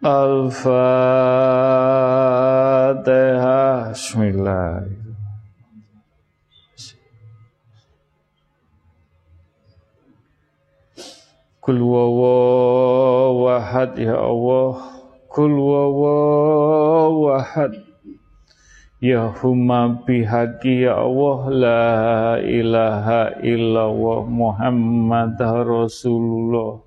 Al-Fatihah. 0.00 0.72
Bismillahirrahmanirrahim. 3.92 5.12
Kul 11.60 11.84
wawahad 11.84 13.92
ya 14.00 14.16
Allah 14.16 15.04
Kul 15.28 15.52
wawahad 15.52 17.87
Ya 18.98 19.30
huma 19.30 20.02
bihaqi 20.02 20.82
ya 20.82 20.98
Allah 20.98 21.38
La 21.54 21.86
ilaha 22.42 23.38
illallah 23.46 24.26
Muhammad 24.26 25.38
Rasulullah. 25.38 26.82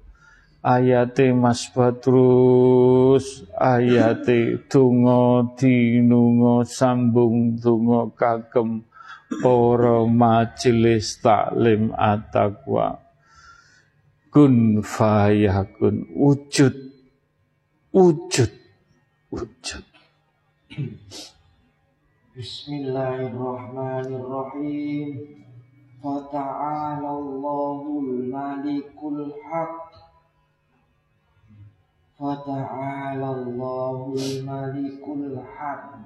Ayate 0.60 1.32
Mas 1.32 1.72
Badrus 1.72 3.48
Ayate 3.56 4.60
Tungo 4.68 5.56
dinungo 5.56 6.68
sambung 6.68 7.56
tungo 7.56 8.12
kagem 8.12 8.84
Para 9.40 10.04
majelis 10.04 11.16
taklim 11.24 11.96
at-taqwa. 11.96 13.00
Kun 14.28 14.84
fayakun 14.84 16.12
wujud 16.12 16.76
wujud 17.96 18.52
wujud 19.32 19.86
Bismillahirrahmanirrahim. 22.42 25.30
Fata'ala 26.02 27.06
Allahul 27.06 28.34
Malikul 28.34 29.30
Haq. 29.46 29.94
Fata'ala 32.18 33.46
Allahul 33.46 34.42
Malikul 34.42 35.38
Haq. 35.38 36.02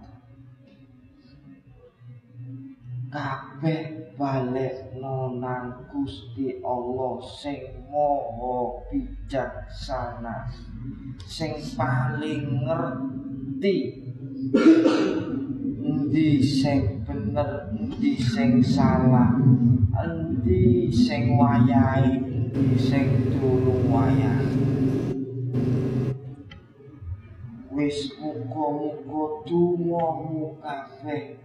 Kabeh 3.16 4.12
balik 4.20 4.91
nonang 4.99 5.88
Gusti 5.88 6.60
Allah 6.60 7.16
sing 7.24 7.64
maha 7.88 8.84
bijaksana 8.91 10.52
sing 11.24 11.56
paling 11.80 12.68
ngerti 12.68 14.03
endi 15.96 16.44
sing 16.44 17.08
bener 17.08 17.72
endi 17.72 18.20
sing 18.20 18.60
salah 18.60 19.32
endi 20.04 20.92
sing 20.92 21.40
wayahe 21.40 22.20
endi 22.20 22.76
sing 22.76 23.32
tulung 23.32 23.88
wayahe 23.88 24.60
wis 27.72 28.12
muga-muga 28.20 29.48
dongamu 29.48 30.60
kabeh 30.60 31.40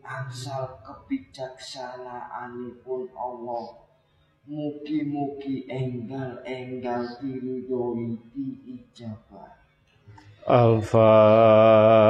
angsal 0.00 0.80
kebijaksanaanipun 0.84 3.12
Allah. 3.12 3.84
Mugi-mugi 4.48 5.68
enggal-enggal 5.68 7.20
diridhoi 7.20 8.16
diijabah 8.32 9.57
Al-Fatihah 10.48 12.08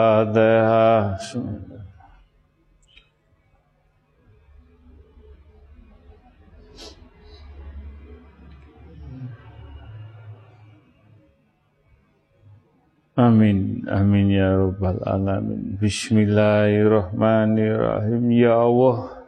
Amin, 13.19 13.82
amin 13.90 14.31
ya 14.31 14.55
rabbal 14.55 15.02
alamin. 15.02 15.74
Bismillahirrahmanirrahim. 15.82 18.31
Ya 18.31 18.55
Allah, 18.55 19.27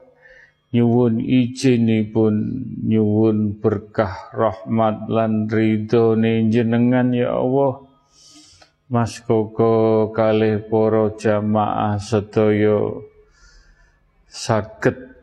nyuwun 0.71 1.19
izinipun 1.19 2.63
nyuwun 2.87 3.59
berkah 3.59 4.31
rahmat 4.31 5.11
lan 5.11 5.51
ridhone 5.51 6.47
jenengan 6.55 7.11
ya 7.11 7.35
Allah. 7.35 7.90
Mas 8.91 9.23
Koko 9.23 10.11
kalih 10.11 10.67
para 10.67 11.15
jamaah 11.15 11.95
sedaya 12.03 12.99
saged 14.27 15.15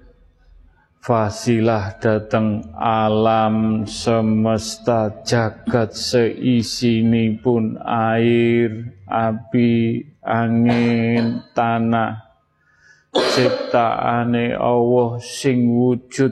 fasilah 1.03 1.99
datang 1.99 2.63
alam 2.79 3.83
semesta 3.83 5.19
jagat 5.19 5.99
seisini 5.99 7.35
pun 7.43 7.75
air, 7.83 8.95
api, 9.03 9.99
angin, 10.23 11.43
tanah 11.51 12.23
ciptaane 13.11 14.55
Allah 14.55 15.19
sing 15.19 15.67
wujud 15.75 16.31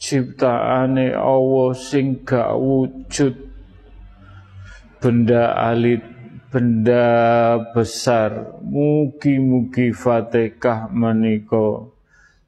ciptaane 0.00 1.12
Allah 1.12 1.76
sing 1.76 2.24
gak 2.24 2.56
wujud. 2.56 3.52
Benda 5.00 5.52
alit 5.56 6.09
benda 6.50 7.06
besar. 7.70 8.58
Mugi-mugi 8.66 9.94
Fatihah 9.94 10.90
menika 10.90 11.86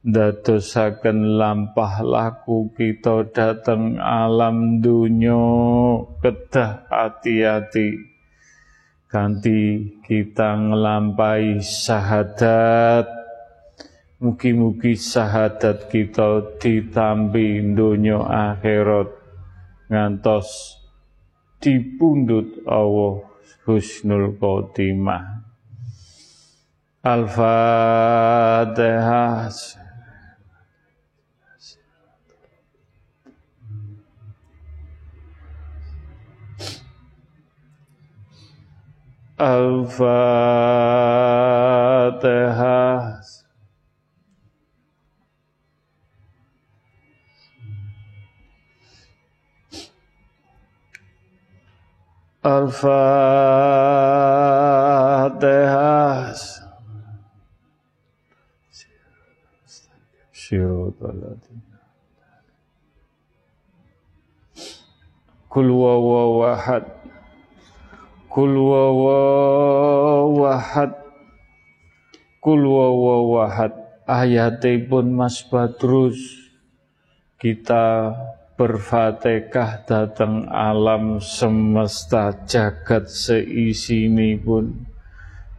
dadosaken 0.03 1.39
lampah 1.39 2.03
laku 2.03 2.75
kita 2.75 3.31
dateng 3.31 4.03
alam 4.03 4.83
dunya 4.83 5.39
kedah 6.19 6.91
hati-hati 6.91 8.11
ganti 9.07 9.95
kita 10.03 10.59
ngelampai 10.59 11.63
syahadat. 11.63 13.07
Mugi-mugi 14.19 14.99
syahadat 14.99 15.87
kita 15.91 16.59
ditampi 16.59 17.63
dunya 17.75 18.19
akhirat 18.23 19.11
ngantos 19.91 20.79
dipundut 21.59 22.63
Allah 22.67 23.32
husnul 23.67 24.37
khotimah. 24.39 25.43
Al-Fatihah. 27.03 27.51
Al-Fatihah 39.43 40.43
Al-Fatihah. 52.43 54.03
Kul 65.53 65.69
wawahad 65.73 66.85
Kul 68.29 68.53
wawahad 68.61 69.73
Kul 72.43 72.63
wawahad 72.69 73.73
Ayatipun 74.03 75.15
Mas 75.15 75.47
Badrus. 75.47 76.19
Kita 77.39 78.13
berfatihah 78.63 79.83
datang 79.83 80.47
alam 80.47 81.19
semesta 81.19 82.31
jagat 82.47 83.11
seisini 83.11 84.39
pun 84.39 84.87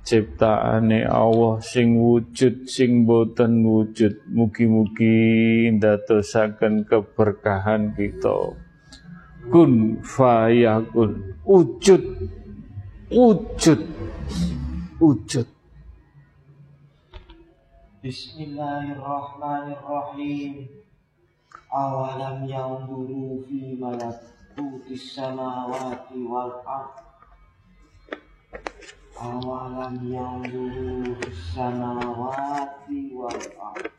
ciptaane 0.08 1.04
Allah 1.04 1.60
sing 1.60 2.00
wujud 2.00 2.64
sing 2.64 3.04
boten 3.04 3.68
wujud 3.68 4.24
mugi-mugi 4.32 5.68
ndadosaken 5.76 6.88
keberkahan 6.88 7.92
kita. 7.92 8.56
Kun 9.52 10.00
fayakun 10.00 11.44
wujud 11.44 12.04
wujud 13.12 13.84
wujud. 15.04 15.48
Bismillahirrahmanirrahim 18.00 20.83
awalam 21.74 22.46
yanzuru 22.46 23.42
fi 23.50 23.74
malakutis 23.82 25.18
samawati 25.18 26.22
wal 26.22 26.62
ard. 26.70 27.02
Awalam 29.18 29.98
yanzuru 30.06 31.18
fis 31.18 31.58
samawati 31.58 33.18
wal 33.18 33.42
ard. 33.58 33.90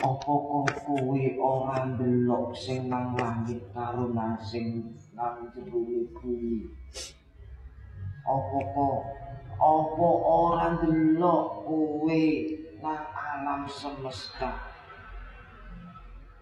Apa 0.00 0.34
kowe 0.84 1.24
ora 1.40 1.88
ndelok 1.88 2.56
sing 2.56 2.92
nang 2.92 3.16
langit 3.16 3.64
karo 3.72 4.12
nang 4.12 4.36
sing 4.44 4.96
nang 5.12 5.44
jero 5.52 5.84
bumi 6.16 6.64
apa 8.24 8.58
kok 8.72 9.00
apa 9.60 10.08
ora 10.24 10.72
ndelok 10.72 11.68
kowe 11.68 12.24
nang 12.80 13.04
alam 13.12 13.68
semesta 13.68 14.69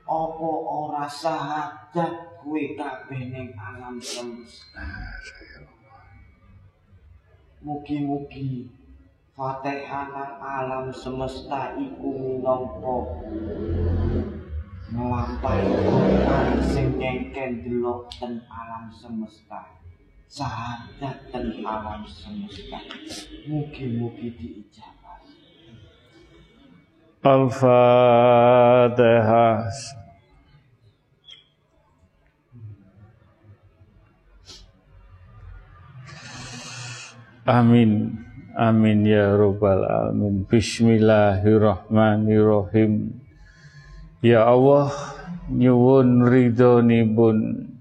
apa 0.08 0.50
ora 0.64 1.04
sahadat 1.04 2.40
kuwi 2.40 2.72
kabeh 2.72 3.28
ning 3.28 3.52
alam 3.52 4.00
semesta? 4.00 4.80
Mugi-mugi 7.60 8.72
Fatihah 9.36 10.40
alam 10.40 10.88
semesta 10.90 11.76
iku 11.76 12.08
minangka 12.10 12.96
nglampahi 14.88 15.68
Quran 15.68 16.58
sing 16.64 16.96
ngengken 16.96 17.60
delok 17.60 18.08
ten 18.16 18.40
alam 18.48 18.88
semesta. 18.88 19.76
Sahadat 20.24 21.28
ten 21.28 21.60
alam 21.60 22.08
semesta. 22.08 22.80
Mugi-mugi 23.44 24.32
diijabah. 24.32 25.20
Al-Fatihah 27.22 28.48
Amin. 37.48 38.12
Amin 38.60 39.08
ya 39.08 39.32
Rabbal 39.32 39.88
Alamin. 39.88 40.44
Bismillahirrahmanirrahim. 40.52 43.16
Ya 44.20 44.44
Allah, 44.44 44.92
nyuwun 45.48 46.28
ridhonipun, 46.28 47.72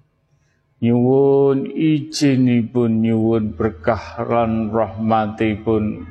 nyuwun 0.79 1.67
izinipun, 1.67 3.03
nyuwun 3.03 3.59
berkah 3.59 4.23
lan 4.23 4.71
rahmatipun. 4.71 6.07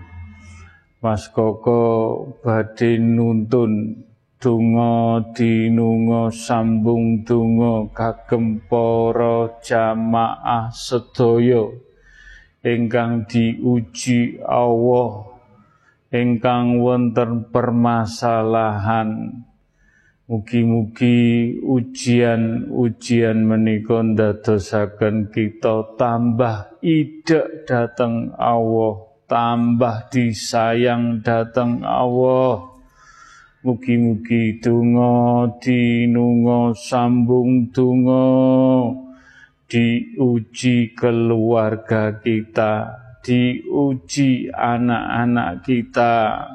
Mas 1.00 1.24
Koko 1.32 2.36
badhe 2.44 3.00
nuntun 3.00 4.04
donga 4.36 5.32
dinunga 5.32 6.28
sambung 6.28 7.24
donga 7.24 7.88
kagem 7.96 8.60
para 8.68 9.48
jamaah 9.64 10.68
sedaya 10.76 11.85
ingkang 12.66 13.30
diuji 13.30 14.42
Allah 14.42 15.30
ingkang 16.10 16.82
wonten 16.82 17.46
permasalahan 17.54 19.42
Mugi-mugi 20.26 21.54
ujian-ujian 21.62 23.46
menika 23.46 24.02
ndadosaken 24.02 25.30
kita 25.30 25.94
tambah 25.94 26.82
ide 26.82 27.62
dateng 27.62 28.34
Allah, 28.34 29.06
tambah 29.30 30.10
disayang 30.10 31.22
dateng 31.22 31.86
Allah. 31.86 32.58
Mugi-mugi 33.62 34.58
donga 34.58 35.46
dinunga 35.62 36.74
sambung 36.74 37.70
donga 37.70 38.26
diuji 39.66 40.94
keluarga 40.94 42.22
kita, 42.22 43.02
diuji 43.26 44.46
anak-anak 44.54 45.66
kita, 45.66 46.46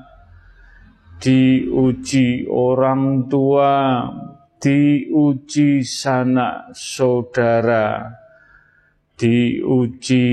diuji 1.19 2.47
orang 2.47 3.27
tua, 3.27 4.07
diuji 4.63 5.83
sanak 5.83 6.71
saudara, 6.71 8.15
diuji 9.19 10.27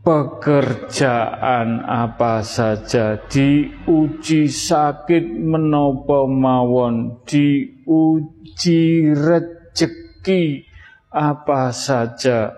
pekerjaan 0.00 1.84
apa 1.84 2.40
saja, 2.40 3.20
diuji 3.28 4.48
sakit 4.48 5.36
menopo 5.36 6.24
mawon, 6.24 7.20
diuji 7.28 8.80
rezeki 9.12 10.05
rezeki 10.26 10.66
apa 11.14 11.70
saja 11.70 12.50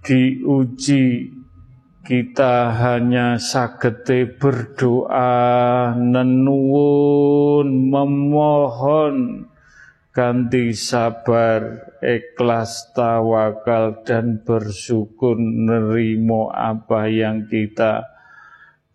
diuji 0.00 1.28
kita 2.02 2.72
hanya 2.74 3.36
sagete 3.36 4.26
berdoa. 4.40 5.92
Nenuwun 5.94 7.92
memohon 7.92 9.46
ganti 10.16 10.72
sabar 10.72 11.92
ikhlas 12.00 12.90
tawakal 12.96 14.02
dan 14.02 14.40
bersyukur 14.42 15.36
nerimo 15.38 16.48
apa 16.50 17.06
yang 17.06 17.46
kita 17.52 18.08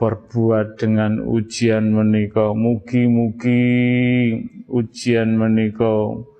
berbuat 0.01 0.77
dengan 0.77 1.21
ujian 1.25 1.89
menikah 1.89 2.53
mugi-mugi 2.53 3.65
ujian 4.69 5.41
menikah 5.41 6.36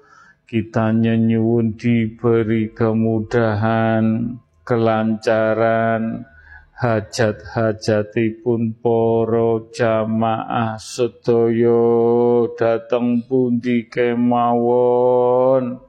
kita 0.48 0.96
nyuwun 0.96 1.76
diberi 1.76 2.72
kemudahan, 2.72 4.40
kelancaran, 4.64 6.24
hajat-hajatipun 6.80 8.80
poro 8.80 9.68
jamaah 9.76 10.80
sedaya. 10.80 11.84
Dateng 12.56 13.28
pundi 13.28 13.92
kemawon? 13.92 15.84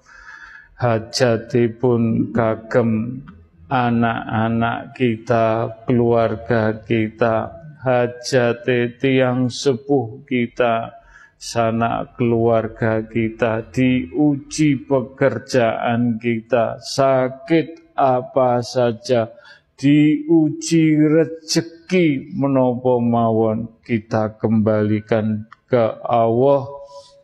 Hajatipun 0.74 2.34
kagem 2.34 3.22
anak-anak 3.70 4.98
kita, 4.98 5.70
keluarga 5.86 6.82
kita, 6.82 7.54
hajat 7.86 8.66
tiang 8.98 9.46
sepuh 9.46 10.26
kita, 10.26 10.97
sanak 11.38 12.18
keluarga 12.18 13.06
kita, 13.06 13.70
diuji 13.70 14.82
pekerjaan 14.82 16.18
kita, 16.18 16.82
sakit 16.82 17.94
apa 17.94 18.58
saja, 18.58 19.30
diuji 19.78 20.98
rezeki 20.98 22.34
menopo 22.34 22.98
mawon, 22.98 23.70
kita 23.86 24.34
kembalikan 24.42 25.46
ke 25.70 26.02
Allah, 26.02 26.66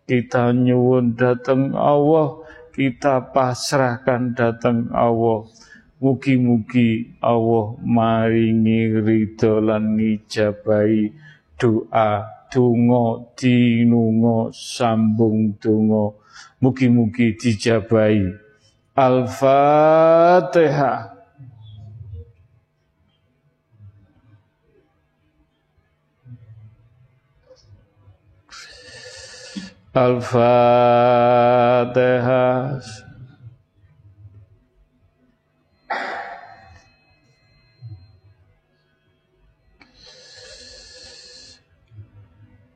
kita 0.06 0.54
nyuwun 0.54 1.18
datang 1.18 1.74
Allah, 1.74 2.38
kita 2.70 3.34
pasrahkan 3.34 4.38
datang 4.38 4.94
Allah. 4.94 5.50
Mugi-mugi 6.04 7.16
Allah 7.24 7.80
maringi 7.80 8.92
ridho 8.92 9.56
lan 9.62 9.96
ngijabahi 9.96 11.16
doa 11.56 12.33
donga 12.54 13.34
dinunga 13.34 14.54
sambung 14.54 15.58
donga 15.58 16.14
mugi-mugi 16.62 17.34
dijabahi 17.34 18.44
Al-Fatihah. 18.94 19.50
Al-Fatihah. 29.94 31.34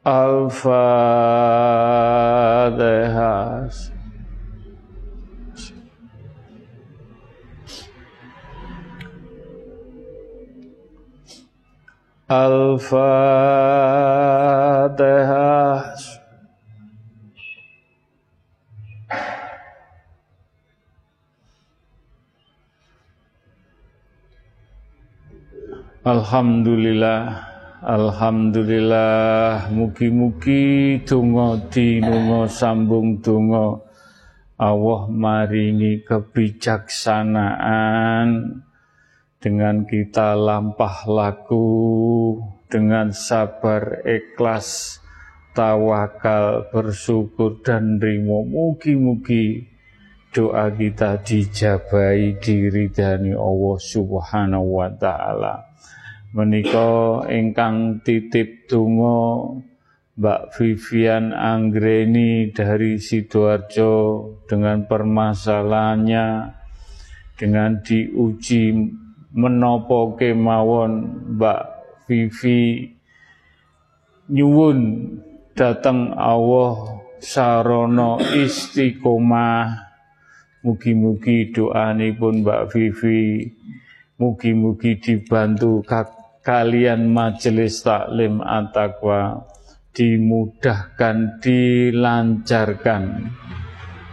Al-Fatihah. 0.04 0.58
Alhamdulillah 26.08 27.47
Alhamdulillah 27.78 29.70
mugi-mugi 29.70 30.98
donga 31.06 31.62
dinunga 31.70 32.50
sambung 32.50 33.22
donga. 33.22 33.78
Allah 34.58 35.06
maringi 35.06 36.02
kebijaksanaan 36.02 38.58
dengan 39.38 39.86
kita 39.86 40.34
lampah 40.34 41.06
laku 41.06 42.42
dengan 42.66 43.14
sabar 43.14 44.02
ikhlas 44.02 44.98
tawakal 45.54 46.66
bersyukur 46.74 47.62
dan 47.62 48.02
rimo 48.02 48.42
mugi-mugi 48.42 49.70
doa 50.34 50.66
kita 50.74 51.22
dijabai 51.22 52.42
diridani 52.42 53.38
Allah 53.38 53.78
Subhanahu 53.78 54.82
wa 54.82 54.90
taala 54.98 55.67
menika 56.32 57.24
ingkang 57.28 58.04
titip 58.04 58.68
donga 58.68 59.58
Mbak 60.18 60.42
Vivian 60.58 61.30
Anggreni 61.30 62.50
dari 62.50 62.98
Sidoarjo 62.98 63.94
dengan 64.50 64.82
permasalahannya 64.90 66.26
dengan 67.38 67.78
diuji 67.80 68.74
menopo 69.38 70.18
kemawon 70.18 70.92
Mbak 71.38 71.62
Vivi 72.10 72.90
nyuwun 74.26 74.78
datang 75.54 76.12
Allah 76.18 76.98
sarono 77.22 78.18
istiqomah. 78.20 79.86
Mugi-mugi 80.58 81.54
doanipun 81.54 82.42
Mbak 82.42 82.62
Vivi 82.74 83.46
mugi-mugi 84.18 84.98
dibantu 84.98 85.86
kalian 86.48 87.12
majelis 87.12 87.84
taklim 87.84 88.40
at-taqwa 88.40 89.44
dimudahkan, 89.92 91.44
dilancarkan. 91.44 93.28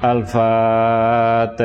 Al-Fatihah. 0.03 1.63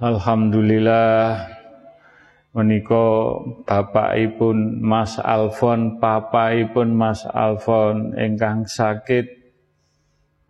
Alhamdulillah 0.00 1.48
menika 2.52 3.08
bapakipun 3.64 4.84
Mas 4.84 5.16
Alfon, 5.16 5.96
papahipun 5.96 6.92
Mas 6.92 7.24
Alfon 7.24 8.12
ingkang 8.16 8.68
sakit 8.68 9.39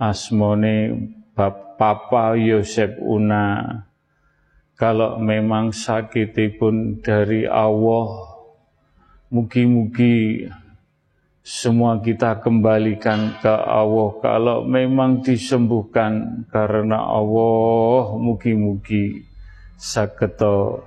asmone 0.00 0.96
Papa 1.36 2.32
Yosef 2.34 2.96
Una. 3.04 3.68
Kalau 4.80 5.20
memang 5.20 5.76
sakitipun 5.76 7.04
dari 7.04 7.44
Allah 7.44 8.32
mugi-mugi 9.28 10.48
semua 11.44 12.00
kita 12.00 12.40
kembalikan 12.40 13.36
ke 13.44 13.52
Allah. 13.52 14.08
Kalau 14.24 14.58
memang 14.64 15.20
disembuhkan 15.20 16.44
karena 16.48 17.00
Allah 17.00 18.16
mugi-mugi 18.16 19.20
saketo 19.76 20.84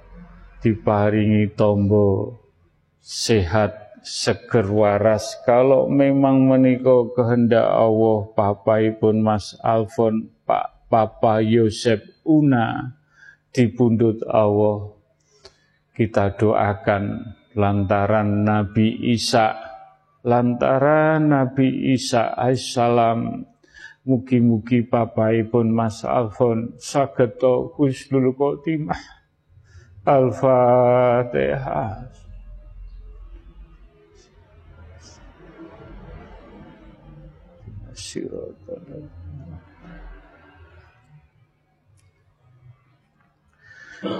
diparingi 0.61 1.53
tombo 1.53 2.37
sehat 2.97 3.92
seger 4.03 4.67
waras. 4.67 5.39
Kalau 5.47 5.87
memang 5.87 6.43
menika 6.43 7.07
kehendak 7.15 7.65
Allah 7.65 8.27
papahipun 8.35 9.23
Mas 9.23 9.55
Alfon 9.63 10.27
Pak 10.43 10.91
Papa 10.91 11.39
Yosef 11.39 12.03
Una 12.27 12.99
dipundut 13.55 14.19
Allah. 14.27 14.91
Kita 15.95 16.35
doakan 16.35 17.31
lantaran 17.55 18.43
Nabi 18.43 19.15
Isa 19.15 19.55
lantaran 20.27 21.31
Nabi 21.31 21.95
Isa 21.95 22.35
alaihissalam. 22.35 23.47
Mugi-mugi 24.03 24.83
papahipun 24.83 25.71
Mas 25.71 26.03
Alfon 26.03 26.75
sageto 26.75 27.71
husnul 27.79 28.35
khotimah. 28.35 28.99
Al-Fatihah 30.03 32.22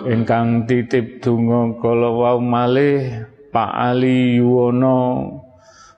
ingkang 0.07 0.64
titip 0.64 1.20
donga 1.20 1.76
kala 1.80 2.10
wau 2.11 2.40
malih 2.40 3.28
Pak 3.53 3.72
Ali 3.72 4.40
Yuwono. 4.40 5.02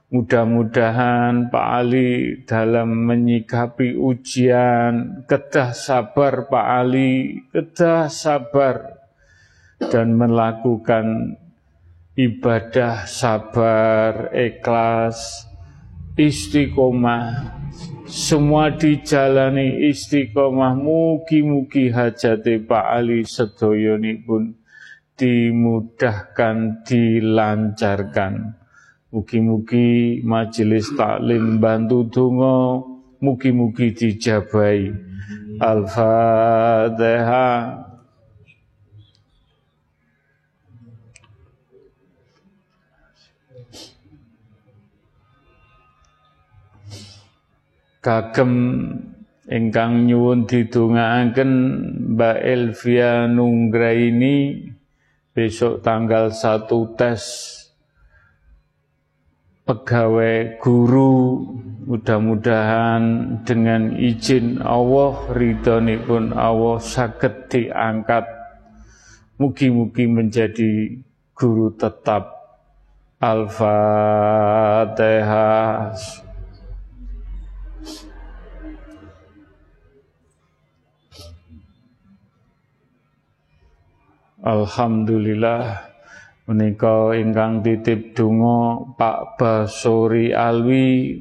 Mudah-mudahan 0.06 1.50
Pak 1.52 1.68
Ali 1.82 2.40
dalam 2.48 3.10
menyikapi 3.10 4.00
ujian 4.00 5.26
kedah 5.28 5.76
sabar 5.76 6.48
Pak 6.48 6.68
Ali 6.84 7.42
kedah 7.52 8.08
sabar. 8.08 8.96
Dan 9.76 10.16
melakukan 10.16 11.36
ibadah 12.16 13.04
sabar 13.04 14.32
ikhlas 14.32 15.52
istiqomah 16.16 17.65
semua 18.06 18.70
dijalani 18.74 19.90
istiqomah. 19.90 20.78
Mugi-mugi 20.78 21.90
hajate 21.90 22.62
Pak 22.62 22.86
Ali 22.86 23.26
pun 24.26 24.56
dimudahkan 25.18 26.86
dilancarkan. 26.86 28.54
Mugi-mugi 29.14 30.20
majelis 30.26 30.92
taklim 30.94 31.62
bantu 31.64 32.04
donga 32.12 32.84
mugi-mugi 33.24 33.96
dijabai 33.96 34.92
Al-Fatihah 35.64 36.76
kagem 48.06 48.54
ingkang 49.50 50.06
nyuwun 50.06 50.46
didongaaken 50.46 51.52
Mbak 52.14 52.38
Elvia 52.38 53.26
Nunggraini 53.26 54.70
besok 55.34 55.82
tanggal 55.82 56.30
satu 56.30 56.94
tes 56.94 57.26
pegawai 59.66 60.62
guru. 60.62 61.42
Mudah-mudahan 61.86 63.02
dengan 63.46 63.94
izin 63.94 64.58
Allah 64.58 65.30
pun 66.02 66.34
Allah 66.34 66.82
saged 66.82 67.46
diangkat. 67.46 68.26
Mugi-mugi 69.38 70.10
menjadi 70.10 70.98
guru 71.38 71.70
tetap. 71.78 72.34
Al-Fatihah 73.22 73.86
Alhamdulillah 84.46 85.90
Menika 86.46 87.18
ingkang 87.18 87.66
titip 87.66 88.14
donga 88.14 88.94
Pak 88.94 89.42
Basori 89.42 90.30
Alwi. 90.30 91.18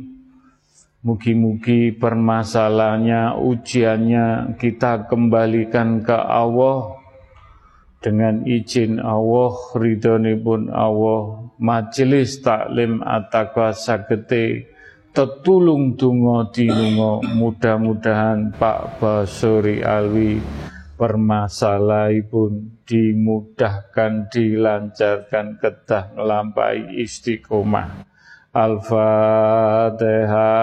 Mugi-mugi 1.00 1.96
permasalahannya, 1.96 3.40
ujiannya 3.40 4.56
kita 4.60 5.08
kembalikan 5.08 6.04
ke 6.04 6.12
Allah. 6.12 7.00
Dengan 8.04 8.44
izin 8.44 9.00
Allah, 9.00 9.56
ridhonipun 9.72 10.68
Allah, 10.68 11.48
majelis 11.56 12.44
taklim 12.44 13.00
atakwa 13.00 13.72
sagete 13.72 14.68
tetulung 15.16 15.96
dungo 15.96 16.52
dinungo 16.52 17.24
mudah-mudahan 17.32 18.52
Pak 18.60 19.00
Basuri 19.00 19.80
Alwi 19.80 20.42
permasalahanipun 20.98 22.73
dimudahkan, 22.84 24.28
dilancarkan, 24.28 25.56
kedah 25.60 26.08
ngelampai 26.16 26.96
istiqomah. 27.00 28.04
Al-Fatihah. 28.54 30.54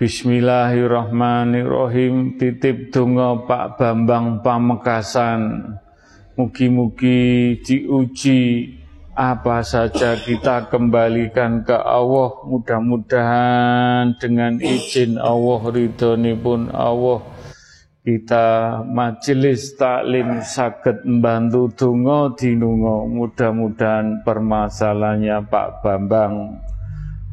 Bismillahirrahmanirrahim 0.00 2.40
Titip 2.40 2.88
donga 2.88 3.36
Pak 3.44 3.76
Bambang 3.76 4.40
Pamekasan 4.40 5.76
Mugi-mugi 6.40 7.60
diuji 7.60 8.79
apa 9.20 9.60
saja 9.60 10.16
kita 10.16 10.72
kembalikan 10.72 11.60
ke 11.60 11.76
Allah 11.76 12.40
mudah-mudahan 12.48 14.16
dengan 14.16 14.56
izin 14.56 15.20
Allah 15.20 15.60
ridhoni 15.68 16.32
pun 16.40 16.72
Allah 16.72 17.20
kita 18.00 18.80
majelis 18.88 19.76
taklim 19.76 20.40
sakit 20.40 21.04
membantu 21.04 21.68
dungo 21.68 22.32
dinungo 22.32 23.04
mudah-mudahan 23.12 24.24
permasalahannya 24.24 25.44
Pak 25.52 25.84
Bambang 25.84 26.64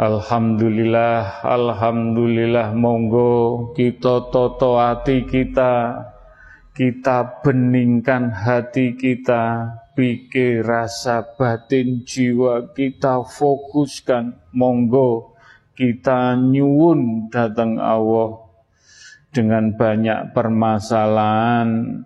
Alhamdulillah, 0.00 1.44
Alhamdulillah 1.44 2.72
monggo 2.72 3.72
kita 3.76 4.32
toto 4.32 4.80
hati 4.80 5.28
kita, 5.28 6.04
kita 6.72 7.44
beningkan 7.44 8.32
hati 8.32 8.96
kita, 8.96 9.76
pikir 9.92 10.64
rasa 10.64 11.20
batin 11.36 12.00
jiwa 12.08 12.72
kita 12.72 13.20
fokuskan, 13.28 14.40
monggo 14.56 15.36
kita 15.76 16.32
nyuwun 16.36 17.28
datang 17.28 17.76
Allah 17.76 18.40
dengan 19.32 19.76
banyak 19.76 20.32
permasalahan, 20.32 22.00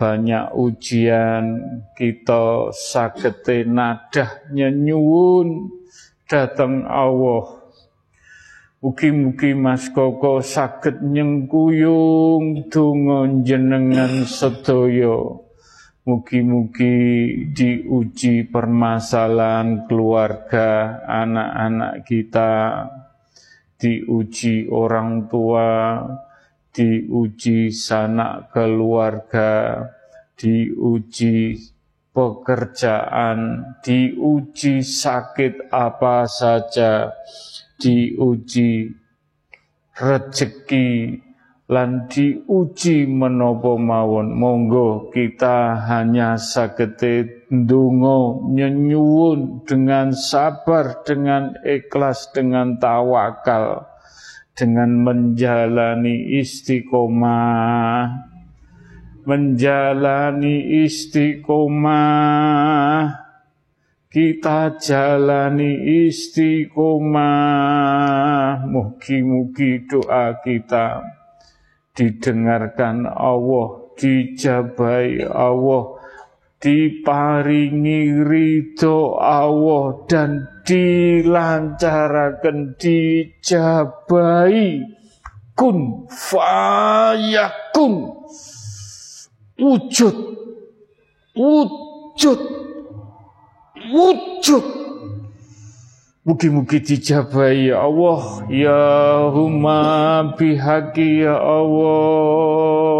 banyak 0.00 0.56
ujian 0.56 1.60
kita 1.92 2.72
sagete 2.72 3.68
nadah 3.68 4.48
nyuwun 4.56 5.68
datang 6.24 6.88
Allah 6.88 7.60
Mugi-mugi 8.80 9.52
Mas 9.52 9.92
Koko 9.92 10.40
saged 10.40 11.04
nyengkuyung 11.04 12.72
donga 12.72 13.28
jenengan 13.44 14.24
sedaya. 14.24 15.36
Mugi-mugi 16.08 16.96
diuji 17.52 18.48
permasalahan 18.48 19.84
keluarga 19.84 20.96
anak-anak 21.04 22.08
kita, 22.08 22.52
diuji 23.76 24.64
orang 24.72 25.28
tua, 25.28 26.00
diuji 26.70 27.74
sanak 27.74 28.54
keluarga, 28.54 29.84
diuji 30.38 31.58
pekerjaan, 32.14 33.38
diuji 33.82 34.82
sakit 34.82 35.70
apa 35.74 36.30
saja, 36.30 37.10
diuji 37.82 38.94
rezeki, 39.98 41.18
lan 41.70 42.06
diuji 42.06 43.06
menopo 43.06 43.74
mawon. 43.78 44.34
Monggo 44.34 45.10
kita 45.10 45.86
hanya 45.90 46.38
sagete 46.38 47.46
ndonga 47.50 48.46
nyenyuwun 48.46 49.66
dengan 49.66 50.14
sabar 50.14 51.02
dengan 51.02 51.58
ikhlas 51.66 52.30
dengan 52.30 52.78
tawakal 52.78 53.89
dengan 54.60 54.92
menjalani 54.92 56.36
istiqomah. 56.36 58.28
Menjalani 59.24 60.84
istiqomah. 60.84 61.96
Kita 64.12 64.76
jalani 64.76 66.04
istiqomah. 66.04 67.24
Mugi-mugi 68.68 69.88
doa 69.88 70.36
kita 70.44 71.00
didengarkan 71.96 73.08
Allah 73.08 73.80
dijabai 73.96 75.24
Allah 75.24 75.99
diparingi 76.60 78.20
ridho 78.20 79.16
Allah 79.16 80.04
dan 80.04 80.44
dilancarkan 80.68 82.76
dijabai 82.76 84.84
kun 85.56 86.04
fayakun. 86.12 87.94
Wujud. 89.60 90.16
Wujud. 91.36 92.40
Wujud. 93.92 94.64
Mugi-mugi 96.24 96.80
dijabai 96.84 97.68
ya 97.72 97.84
Allah. 97.88 98.44
Ya 98.52 98.80
huma 99.32 100.36
bihaqi 100.36 101.24
ya 101.24 101.36
Allah 101.40 102.99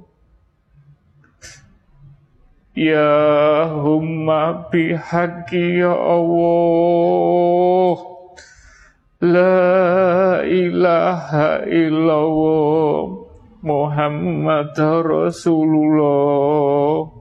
Ya 2.71 3.67
humma 3.67 4.71
bihaqi 4.71 5.83
ya 5.83 5.91
Allah. 5.91 7.95
La 9.19 10.39
ilaha 10.47 11.67
illallah 11.67 13.27
Muhammad 13.59 14.71
Rasulullah. 15.03 17.11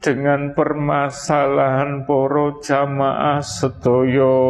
Dengan 0.00 0.56
permasalahan 0.56 2.08
poro 2.08 2.64
jamaah 2.64 3.44
sedoyo 3.44 4.40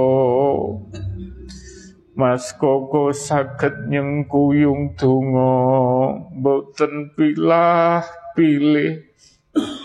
Mas 2.15 2.55
Koko 2.55 3.11
saged 3.11 3.91
nyengkuyung 3.91 4.95
donga. 4.95 6.15
Boten 6.31 7.11
pilah 7.19 8.07
pilih 8.39 9.14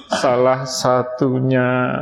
salah 0.09 0.65
satunya 0.65 2.01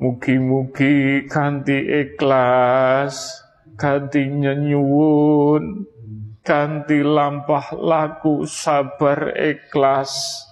mugi-mugi 0.00 1.28
kanti 1.28 1.78
ikhlas 2.06 3.44
kanti 3.76 4.26
nyenyuwun 4.26 5.84
kanti 6.42 7.04
lampah 7.04 7.76
laku 7.76 8.48
sabar 8.48 9.36
ikhlas 9.36 10.42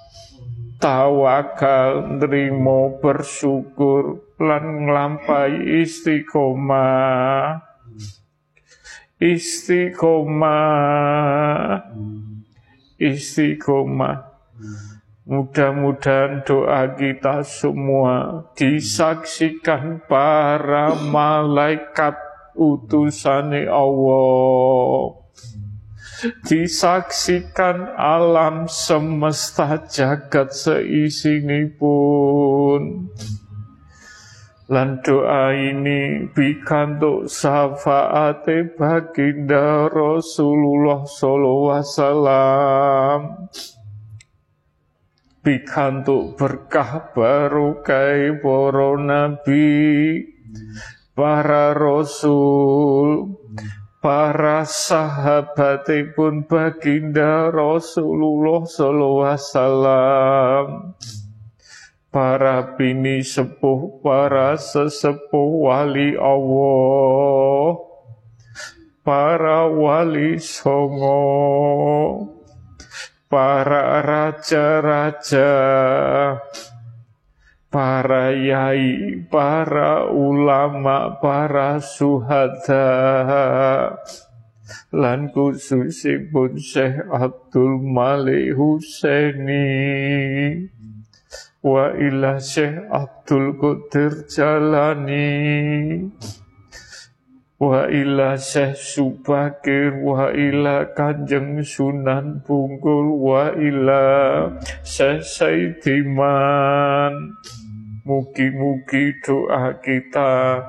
tawakal 0.77 2.21
nerimo 2.21 3.01
bersyukur 3.01 4.21
lan 4.37 4.85
nglampahi 4.85 5.83
istiqomah. 5.83 7.65
Istiqomah. 9.17 10.61
Istiqomah 13.01 14.37
Mudah-mudahan 15.27 16.47
doa 16.47 16.95
kita 16.95 17.43
semua 17.43 18.47
disaksikan 18.55 19.99
para 20.07 20.95
malaikat 20.95 22.15
utusane 22.55 23.67
Allah. 23.67 25.19
Disaksikan 26.47 27.91
alam 27.99 28.71
semesta 28.71 29.83
jagat 29.91 30.55
seisinipun. 30.55 33.11
Lan 34.71 35.03
doa 35.03 35.51
ini 35.59 36.31
bikantuk 36.31 37.27
syafaate 37.27 38.79
baginda 38.79 39.91
Rasulullah 39.91 41.03
sallallahu 41.03 41.75
alaihi 41.75 41.83
wasallam. 41.83 43.51
Bikantuk 45.47 46.35
berkah 46.35 47.15
barokah 47.15 48.35
para 48.43 48.99
nabi, 48.99 50.27
para 51.15 51.71
rasul, 51.71 53.31
para 54.03 54.67
sahabatipun 54.67 56.51
baginda 56.51 57.55
Rasulullah 57.55 58.67
sallallahu 58.67 59.23
wasallam. 59.23 60.67
Para 62.11 62.75
bini 62.75 63.23
sepuh, 63.23 64.03
para 64.03 64.59
sesepuh 64.59 65.71
wali 65.71 66.19
Allah, 66.19 67.87
para 69.07 69.71
wali 69.71 70.43
songo, 70.43 71.23
para 73.37 74.01
raja-raja, 74.01 75.53
para 77.69 78.33
yai, 78.33 79.29
para 79.29 80.09
ulama, 80.09 81.21
para 81.21 81.77
suhada, 81.85 82.89
lan 84.89 85.29
khususipun 85.37 86.57
Syekh 86.57 86.97
Abdul 87.13 87.77
Malik 87.85 88.57
Husaini. 88.57 89.69
Wa 91.61 91.93
ila 91.93 92.41
Syekh 92.41 92.89
Abdul 92.89 93.61
Qadir 93.61 94.25
Jalani 94.33 95.29
wa 97.57 97.89
ila 97.89 98.37
Syekh 98.37 98.77
Subakir 98.77 99.97
wa 100.05 100.29
ila 100.29 100.93
Kanjeng 100.93 101.65
Sunan 101.65 102.45
Bungkul 102.45 103.17
wa 103.17 103.49
ila 103.57 104.05
Syekh 104.85 105.25
Saidiman. 105.25 107.13
Mugi-mugi 108.07 109.19
doa 109.19 109.83
kita 109.83 110.63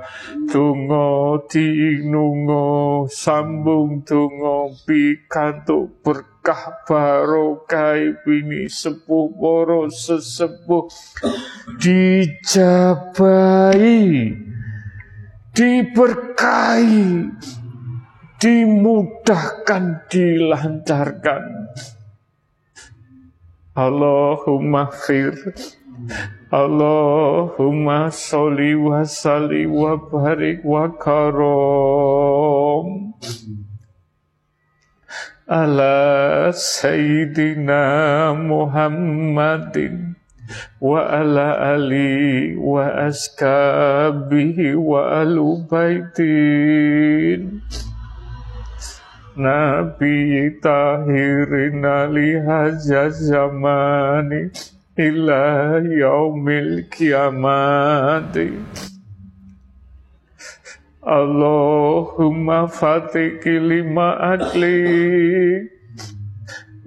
Tungo 0.49 1.37
dinungo 1.45 3.05
Sambung 3.13 4.01
tungo 4.01 4.73
Pikantuk 4.81 6.01
berkah 6.01 6.81
barokai 6.89 8.17
Bini 8.25 8.65
sepuh 8.65 9.29
poro 9.37 9.85
sesepuh. 9.85 10.89
Dijabai 11.77 13.13
Diberkahi 15.57 17.33
Dimudahkan 18.37 20.05
Dilancarkan. 20.05 21.73
Allahumma 23.73 24.85
khir 24.93 25.33
Allahumma 26.53 28.13
sholli 28.13 28.77
wa 28.77 29.01
salli 29.01 29.65
wa 29.65 29.97
barik 29.97 30.61
wa 30.61 30.93
karom. 30.93 31.97
Ala 35.49 36.53
sayyidina 36.53 37.81
Muhammadin 38.37 40.16
wa 40.81 41.09
ala 41.09 41.73
ali 41.75 42.55
wa 42.55 42.87
askabihi 43.07 44.75
wa 44.75 45.21
baitin 45.69 47.61
Nabi 49.37 50.49
tahirin 50.65 51.85
ali 51.85 52.41
zamani 53.13 54.49
ila 54.97 55.77
yaumil 55.85 56.89
kiamati. 56.89 58.49
Allahumma 61.05 62.65
fatiki 62.67 63.61
lima 63.61 64.17
adli 64.17 65.69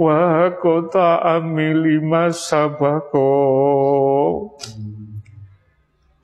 wa 0.00 0.48
kota 0.50 1.22
amilima 1.22 2.32
sabako 2.32 3.28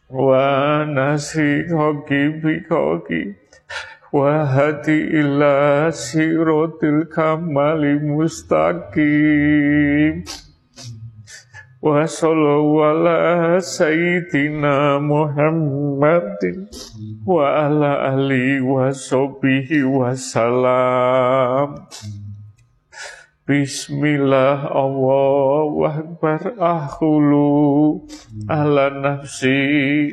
wa 0.09 0.85
nasi 0.89 1.63
hoki 1.69 2.29
bikoki. 2.41 3.35
Wa 4.13 4.47
hati 4.47 4.97
ila 5.21 5.93
sirotil 5.93 7.05
kamali 7.13 8.01
mustaqim 8.01 9.05
wa 11.85 12.09
sallallahu 12.09 12.81
ala 12.81 13.61
sayyidina 13.61 14.97
Muhammadin. 15.05 16.65
Wa 17.29 17.69
ala 17.69 18.17
ali 18.17 18.57
wa 18.65 18.89
sobihi 18.89 19.85
wa 19.85 20.17
salam 20.17 21.77
Bismillah 23.47 24.75
Allahu 24.75 25.87
Akbar 25.87 26.59
ahulu 26.59 28.03
ala 28.51 28.91
nafsi 28.91 30.11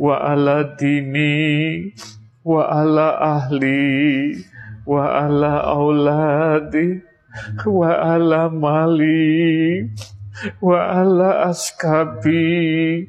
wa 0.00 0.16
ala 0.16 0.64
dini 0.80 1.92
wa 2.40 2.64
ala 2.72 3.20
ahli 3.20 4.32
wa 4.88 5.12
ala 5.12 5.60
auladi 5.76 7.04
wa 7.68 8.16
ala 8.16 8.48
mali 8.48 9.84
wa 10.64 10.80
ala 10.80 11.52
askabi 11.52 13.04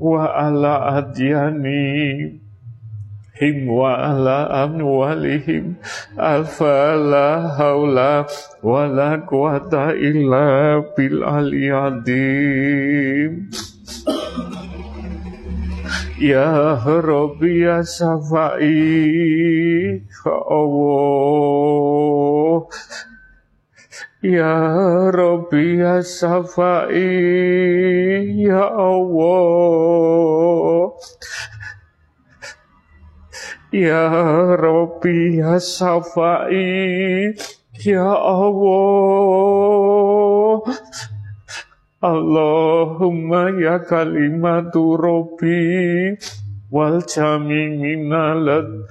wa 0.00 0.32
ala 0.32 0.96
adyani 0.96 2.40
him 3.40 3.72
wa 3.72 3.96
ala 3.96 4.68
amwalihim. 4.68 5.80
Alfa 6.20 6.92
la 7.00 7.56
haula 7.56 8.28
wa 8.60 8.84
la 8.84 9.16
quwata 9.24 9.96
illa 9.96 10.84
bil 10.92 11.24
aliyadim 11.24 12.28
Ya 16.20 16.76
Rabbi 16.84 17.64
ya 17.64 17.80
Safai 17.80 18.76
Ya 20.04 20.36
Allah. 20.52 22.68
Ya 24.20 24.60
Rabbi 25.08 25.80
ya 25.80 26.04
Safai 26.04 26.92
Ya 28.36 28.68
Allah 28.68 30.92
Ya 33.70 34.10
Rabbi 34.58 35.38
ya 35.38 35.62
Safai 35.62 37.30
Ya 37.86 38.10
Allah. 38.18 39.00
Allahumma 42.00 43.52
ya 43.60 43.78
kalimatu 43.84 44.96
Rabbi 44.96 46.16
wal 46.72 47.04
jami 47.04 47.76
minalad 47.76 48.88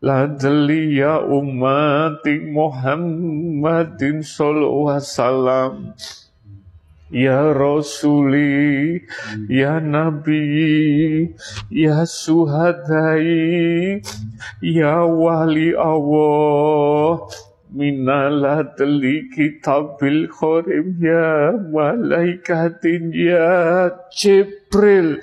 ladli 0.00 0.96
ya 0.96 1.20
ummati 1.20 2.48
Muhammadin 2.48 4.24
sallallahu 4.24 4.88
alaihi 4.88 5.04
wasallam 5.04 5.72
Ya 7.10 7.54
Rasuli, 7.54 8.98
Ya 9.46 9.78
Nabi, 9.78 11.30
Ya 11.70 12.02
Suhadai, 12.02 14.02
Ya 14.58 15.06
Wali 15.06 15.70
Allah, 15.78 17.22
minaladli 17.76 19.28
kitabil 19.36 20.32
khorim 20.32 20.96
ya 20.96 21.52
malaikatin 21.68 23.12
ya 23.12 23.92
Jibril 24.08 25.20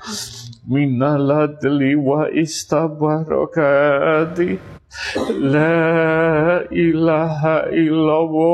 minaladli 0.69 1.97
wa 1.97 2.29
istabarakati 2.29 4.61
La 5.41 6.61
ilaha 6.69 7.73
illallah 7.73 8.53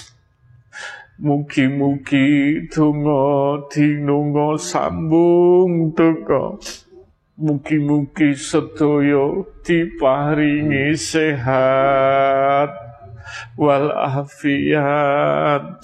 Mugi-mugi 1.21 2.65
donga 2.73 3.61
dinunga 3.69 4.57
sambung 4.57 5.93
teka 5.93 6.57
Mugi-mugi 7.37 8.33
sedaya 8.33 9.45
diparingi 9.61 10.97
sehat 10.97 12.73
wal 13.53 13.93
afiat 13.93 15.77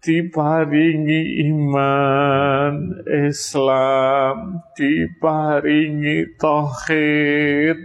diparingi 0.00 1.44
iman 1.52 3.04
Islam. 3.04 4.64
Diparingi 4.72 6.36
tauhid. 6.40 7.80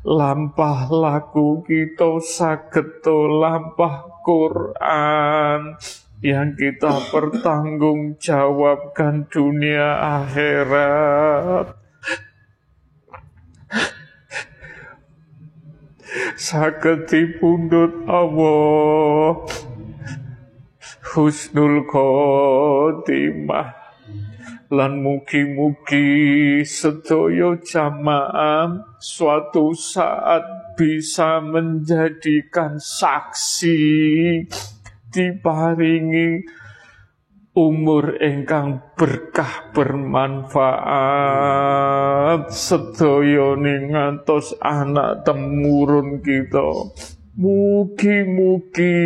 Lampah 0.00 0.88
laku 0.88 1.60
kita 1.62 2.18
saged 2.24 3.04
lampah 3.04 4.09
Quran 4.22 5.74
yang 6.20 6.52
kita 6.52 7.08
pertanggungjawabkan 7.08 9.24
dunia 9.32 10.20
akhirat. 10.20 11.80
Saged 16.36 17.08
dipundhut 17.08 18.04
Allah. 18.04 19.48
Husnul 21.10 21.82
khotimah. 21.88 23.80
Lan 24.70 25.02
mugi-mugi 25.02 26.62
sedaya 26.62 27.58
jamaah 27.58 28.86
suatu 29.02 29.74
saat 29.74 30.59
bisa 30.80 31.44
menjadikan 31.44 32.80
saksi 32.80 33.76
diparingi 35.12 36.40
umur 37.52 38.16
ingkang 38.16 38.80
berkah 38.96 39.68
bermanfaat. 39.76 40.88
Sedaya 42.48 43.60
ngantos 43.60 44.56
anak 44.64 45.28
temurun 45.28 46.24
kita 46.24 46.96
Mugi-mugi, 47.40 49.00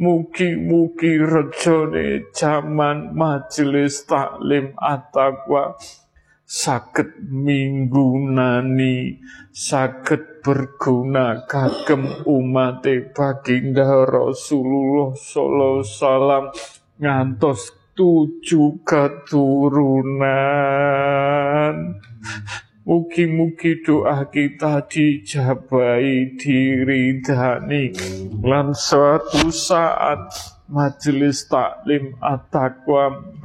mugi-mugi 0.00 1.12
rejone 1.20 2.32
zaman 2.32 3.12
majelis 3.12 4.04
taklim 4.08 4.72
at-taqwa 4.76 5.76
saged 6.46 7.26
minggunani 7.26 9.18
saged 9.50 10.46
berguna 10.46 11.42
kagem 11.50 12.22
umat 12.22 12.86
baginda 13.10 14.06
Rasulullah 14.06 15.10
sallallahu 15.10 15.82
wasallam. 15.82 16.54
Ngantos 17.02 17.74
tujuh 17.98 18.80
keturunan. 18.86 20.14
Mugi-mugi 22.86 23.82
doa 23.82 24.30
kita 24.30 24.86
dijabai 24.86 26.38
diridani 26.38 27.90
lan 28.46 28.70
suatu 28.70 29.50
saat 29.50 30.54
majelis 30.66 31.46
taklim 31.46 32.18
at-taqwa 32.18 33.38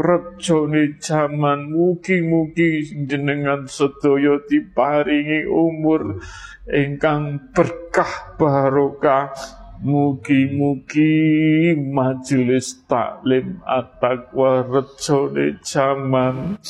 jaman 0.98 1.60
mugi-mugi 1.70 3.06
jenengan 3.06 3.70
sedaya 3.70 4.42
diparingi 4.46 5.46
umur 5.46 6.22
ingkang 6.70 7.54
berkah 7.54 8.38
barokah. 8.38 9.34
Mugi-mugi 9.82 11.74
majelis 11.74 12.86
taklim 12.86 13.66
at-taqwa 13.66 14.62
rejone 14.62 15.58
jaman 15.66 16.62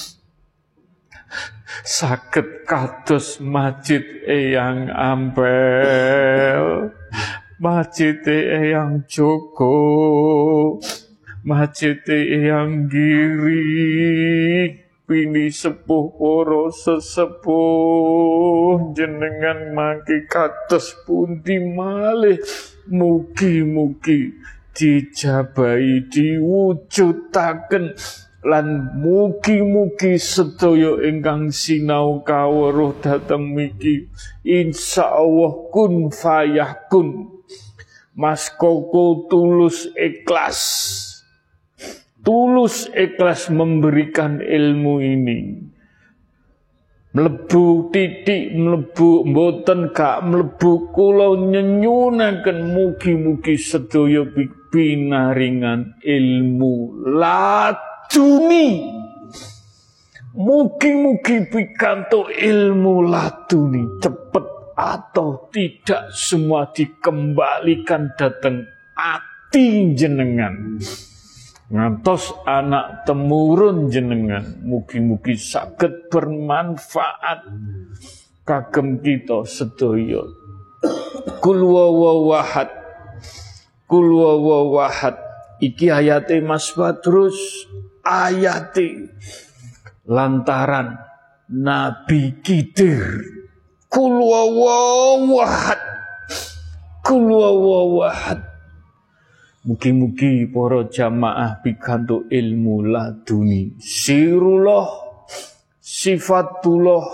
sakit 1.84 2.68
kados 2.68 3.40
masjid 3.44 4.04
Eyang 4.28 4.92
Ampel, 4.92 6.92
masjid 7.62 8.18
Eyang 8.26 9.06
Joko, 9.06 10.82
masjid 11.46 12.02
Eyang 12.10 12.90
Giri, 12.90 13.62
pini 15.06 15.54
sepuh 15.54 16.10
poro 16.18 16.74
sesepuh. 16.74 18.18
Jenengan 18.98 19.78
mangki 19.78 20.26
kados 20.26 21.06
pundi 21.06 21.62
malih. 21.62 22.42
Mugi-mugi 22.90 24.34
dijabai 24.74 26.10
diwujudaken. 26.10 27.94
Lan 28.42 28.98
mugi-mugi 28.98 30.18
sedaya 30.18 30.98
ingkang 31.06 31.54
sinau 31.54 32.26
kawruh 32.26 32.98
dhateng 32.98 33.54
miki. 33.54 34.10
Insyaallah 34.42 35.70
kun 35.70 36.10
fayakun 36.10 37.31
Mas 38.22 38.54
Koko 38.54 39.26
tulus 39.26 39.90
ikhlas. 39.98 40.62
Tulus 42.22 42.86
ikhlas 42.94 43.50
memberikan 43.50 44.38
ilmu 44.38 45.02
ini. 45.02 45.40
Mlebu 47.18 47.90
titik 47.90 48.54
mlebu 48.54 49.26
mboten 49.26 49.90
gak 49.90 50.22
mlebu 50.22 50.94
kula 50.94 51.34
nyenyunaken 51.50 52.78
mugi-mugi 52.78 53.58
sedaya 53.58 54.22
pinaringan 54.70 55.98
ilmu. 56.06 57.02
Laduni. 57.18 58.86
Mugi-mugi 60.38 61.50
pikanto 61.50 62.30
ilmu 62.30 63.02
laduni 63.10 63.98
cepet 63.98 64.61
atau 64.76 65.50
tidak 65.52 66.12
semua 66.14 66.70
dikembalikan 66.72 68.14
datang 68.16 68.66
ati 68.96 69.94
jenengan. 69.98 70.80
Ngantos 71.72 72.36
anak 72.44 73.08
temurun 73.08 73.88
jenengan 73.88 74.44
mugi-mugi 74.60 75.40
sakit 75.40 76.12
bermanfaat. 76.12 77.48
Kagem 78.44 79.00
kita 79.00 79.48
sedaya. 79.48 80.24
Kul 81.40 81.62
wawahad 81.62 82.68
Kul 83.86 84.18
wawahad 84.18 85.16
Iki 85.62 85.94
ayate 85.94 86.42
Mas 86.42 86.74
Badrus. 86.74 87.38
Ayati 88.02 89.08
lantaran 90.10 90.98
Nabi 91.48 92.42
Kidir 92.42 93.41
kulwawawahad 93.92 95.82
kulwawawahad 97.04 98.40
Mugi-mugi 99.62 100.50
para 100.50 100.90
jamaah 100.90 101.62
pikantuk 101.62 102.26
ilmu 102.34 102.82
laduni. 102.82 103.78
Sirullah 103.78 104.90
sifatullah 105.78 107.06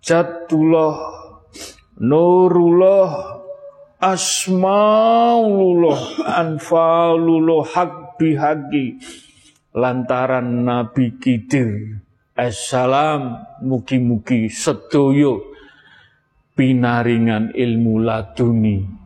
jatullah 0.00 0.96
nurullah 2.00 3.36
asmaulullah 4.00 6.00
anfalullah 6.32 7.68
hak 7.76 8.16
bihaqi. 8.16 8.96
Lantaran 9.76 10.64
Nabi 10.64 11.20
Kidir 11.20 12.00
Assalam 12.34 13.46
mugi-mugi 13.60 14.48
sedoyo 14.50 15.53
pinaringan 16.54 17.54
ilmu 17.54 18.02
laduni 18.02 19.04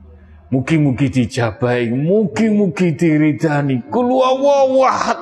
Mugi-mugi 0.49 1.13
dijabai, 1.13 1.93
mugi-mugi 1.93 2.97
diridani. 2.97 3.85
Kul 3.93 4.17
wawahad. 4.17 5.21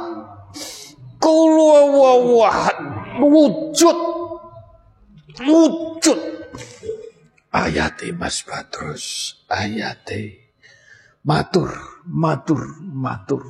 Kul 1.19 1.59
wawahad. 1.99 2.79
Wujud. 3.19 3.99
Wujud. 5.43 6.21
Ayate 7.51 8.15
Mas 8.15 8.47
Batrus, 8.47 9.35
ayate. 9.51 10.55
Matur, 11.27 11.75
matur, 12.07 12.63
matur. 12.87 13.43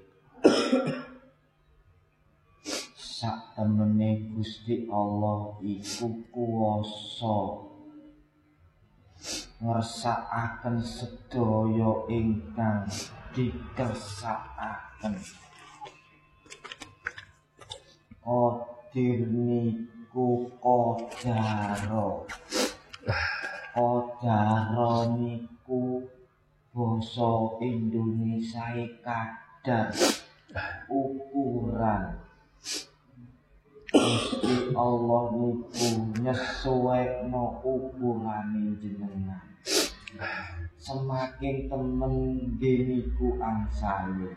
Sak 2.94 3.58
temene 3.58 4.30
Gusti 4.30 4.86
Allah 4.86 5.58
iku 5.58 6.22
kuwasa 6.30 7.66
ngersakaken 9.58 10.78
sedaya 10.86 12.06
ingkang 12.06 12.86
dikersakaken. 13.34 15.18
Qadir 18.22 19.18
niku 19.26 20.46
qadaro 20.62 22.22
Kodaro 23.70 25.14
niku 25.14 26.02
basa 26.74 27.54
Indonesia 27.62 28.66
kadar 29.02 29.94
ukuran. 30.90 32.18
Gusti 33.90 34.74
Allah 34.74 35.24
niku 35.38 35.88
nyesuwekno 36.18 37.62
ukurane 37.62 38.74
jenengan. 38.82 39.46
Semakin 40.74 41.70
temen 41.70 42.14
niku 42.58 43.38
angsale 43.38 44.34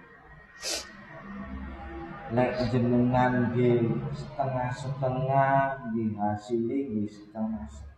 lek 2.33 2.55
jenengan 2.73 3.53
nggih 3.53 3.93
setengah-setengah 4.09 5.85
nggih 5.85 6.17
hasile 6.17 6.77
nggih 6.89 7.05
setengah-setengah 7.05 7.92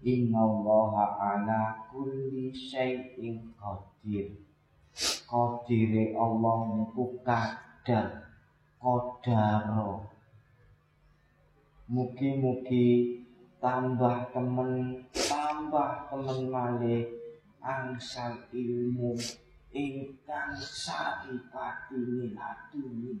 Innallaha 0.00 1.20
ala 1.20 1.76
kulli 1.92 2.48
syai'in 2.56 3.52
qadir. 3.60 4.32
Qadire 5.28 6.16
Allah 6.16 6.58
niku 6.72 7.20
kadar 7.20 8.32
qadaro. 8.80 10.08
Mugi-mugi 11.84 13.20
tambah 13.60 14.32
temen 14.32 15.04
tambah 15.12 16.08
temen 16.08 16.40
malih 16.48 17.04
angsal 17.60 18.40
ilmu 18.56 19.20
ingkang 19.68 20.56
saripatine 20.56 22.32
atuni. 22.40 23.20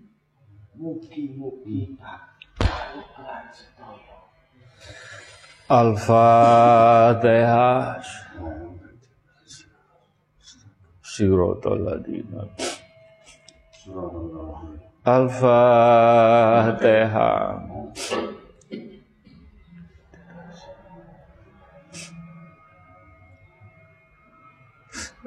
Mugi-mugi 0.80 1.92
tak 2.00 2.40
kalugrahan 2.56 3.52
sedaya. 3.52 4.18
Al-Fatihah. 5.70 7.22
Siratal 10.98 11.78
ladina. 11.86 12.42
Al-Fatihah. 15.06 16.10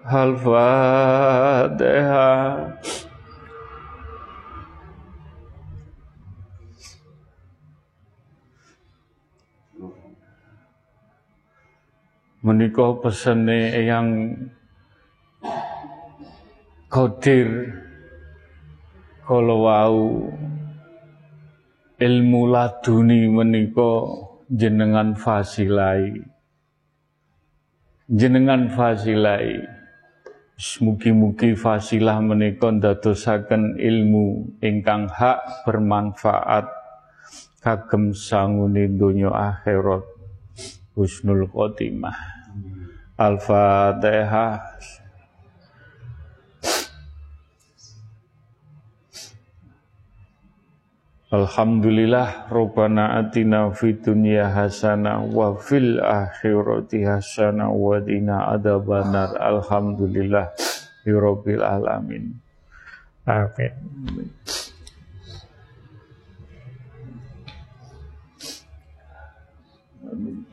Al-Fatihah. 0.04 1.54
Menika 12.44 13.00
pesene 13.00 13.72
yang 13.88 14.36
kodir 16.92 17.72
kalau 19.24 19.64
wau 19.64 20.00
ilmu 22.04 22.42
laduni 22.52 23.32
menika 23.32 23.92
jenengan 24.52 25.16
fasilai 25.16 26.20
jenengan 28.12 28.68
fasilai 28.68 29.64
Mugi-mugi 30.54 31.58
fasilah 31.58 32.22
menika 32.22 32.70
ndadosaken 32.70 33.82
ilmu 33.82 34.54
ingkang 34.62 35.10
hak 35.10 35.66
bermanfaat 35.66 36.70
kagem 37.58 38.14
sangune 38.14 38.86
donya 38.94 39.34
akhirat 39.34 40.13
husnul 40.94 41.50
khotimah. 41.50 42.16
Al-Fatihah. 43.18 44.62
Alhamdulillah 51.34 52.46
Rabbana 52.46 53.18
atina 53.18 53.74
fid 53.74 54.06
dunya 54.06 54.54
hasanah 54.54 55.26
wa 55.26 55.58
fil 55.58 55.98
akhirati 55.98 57.10
hasanah 57.10 57.74
wa 57.74 57.98
dina 57.98 58.54
adzabannar. 58.54 59.34
Alhamdulillah 59.42 60.54
rabbil 61.10 61.66
alamin. 61.66 62.38
Amin. 63.26 63.74
Amin 70.06 70.53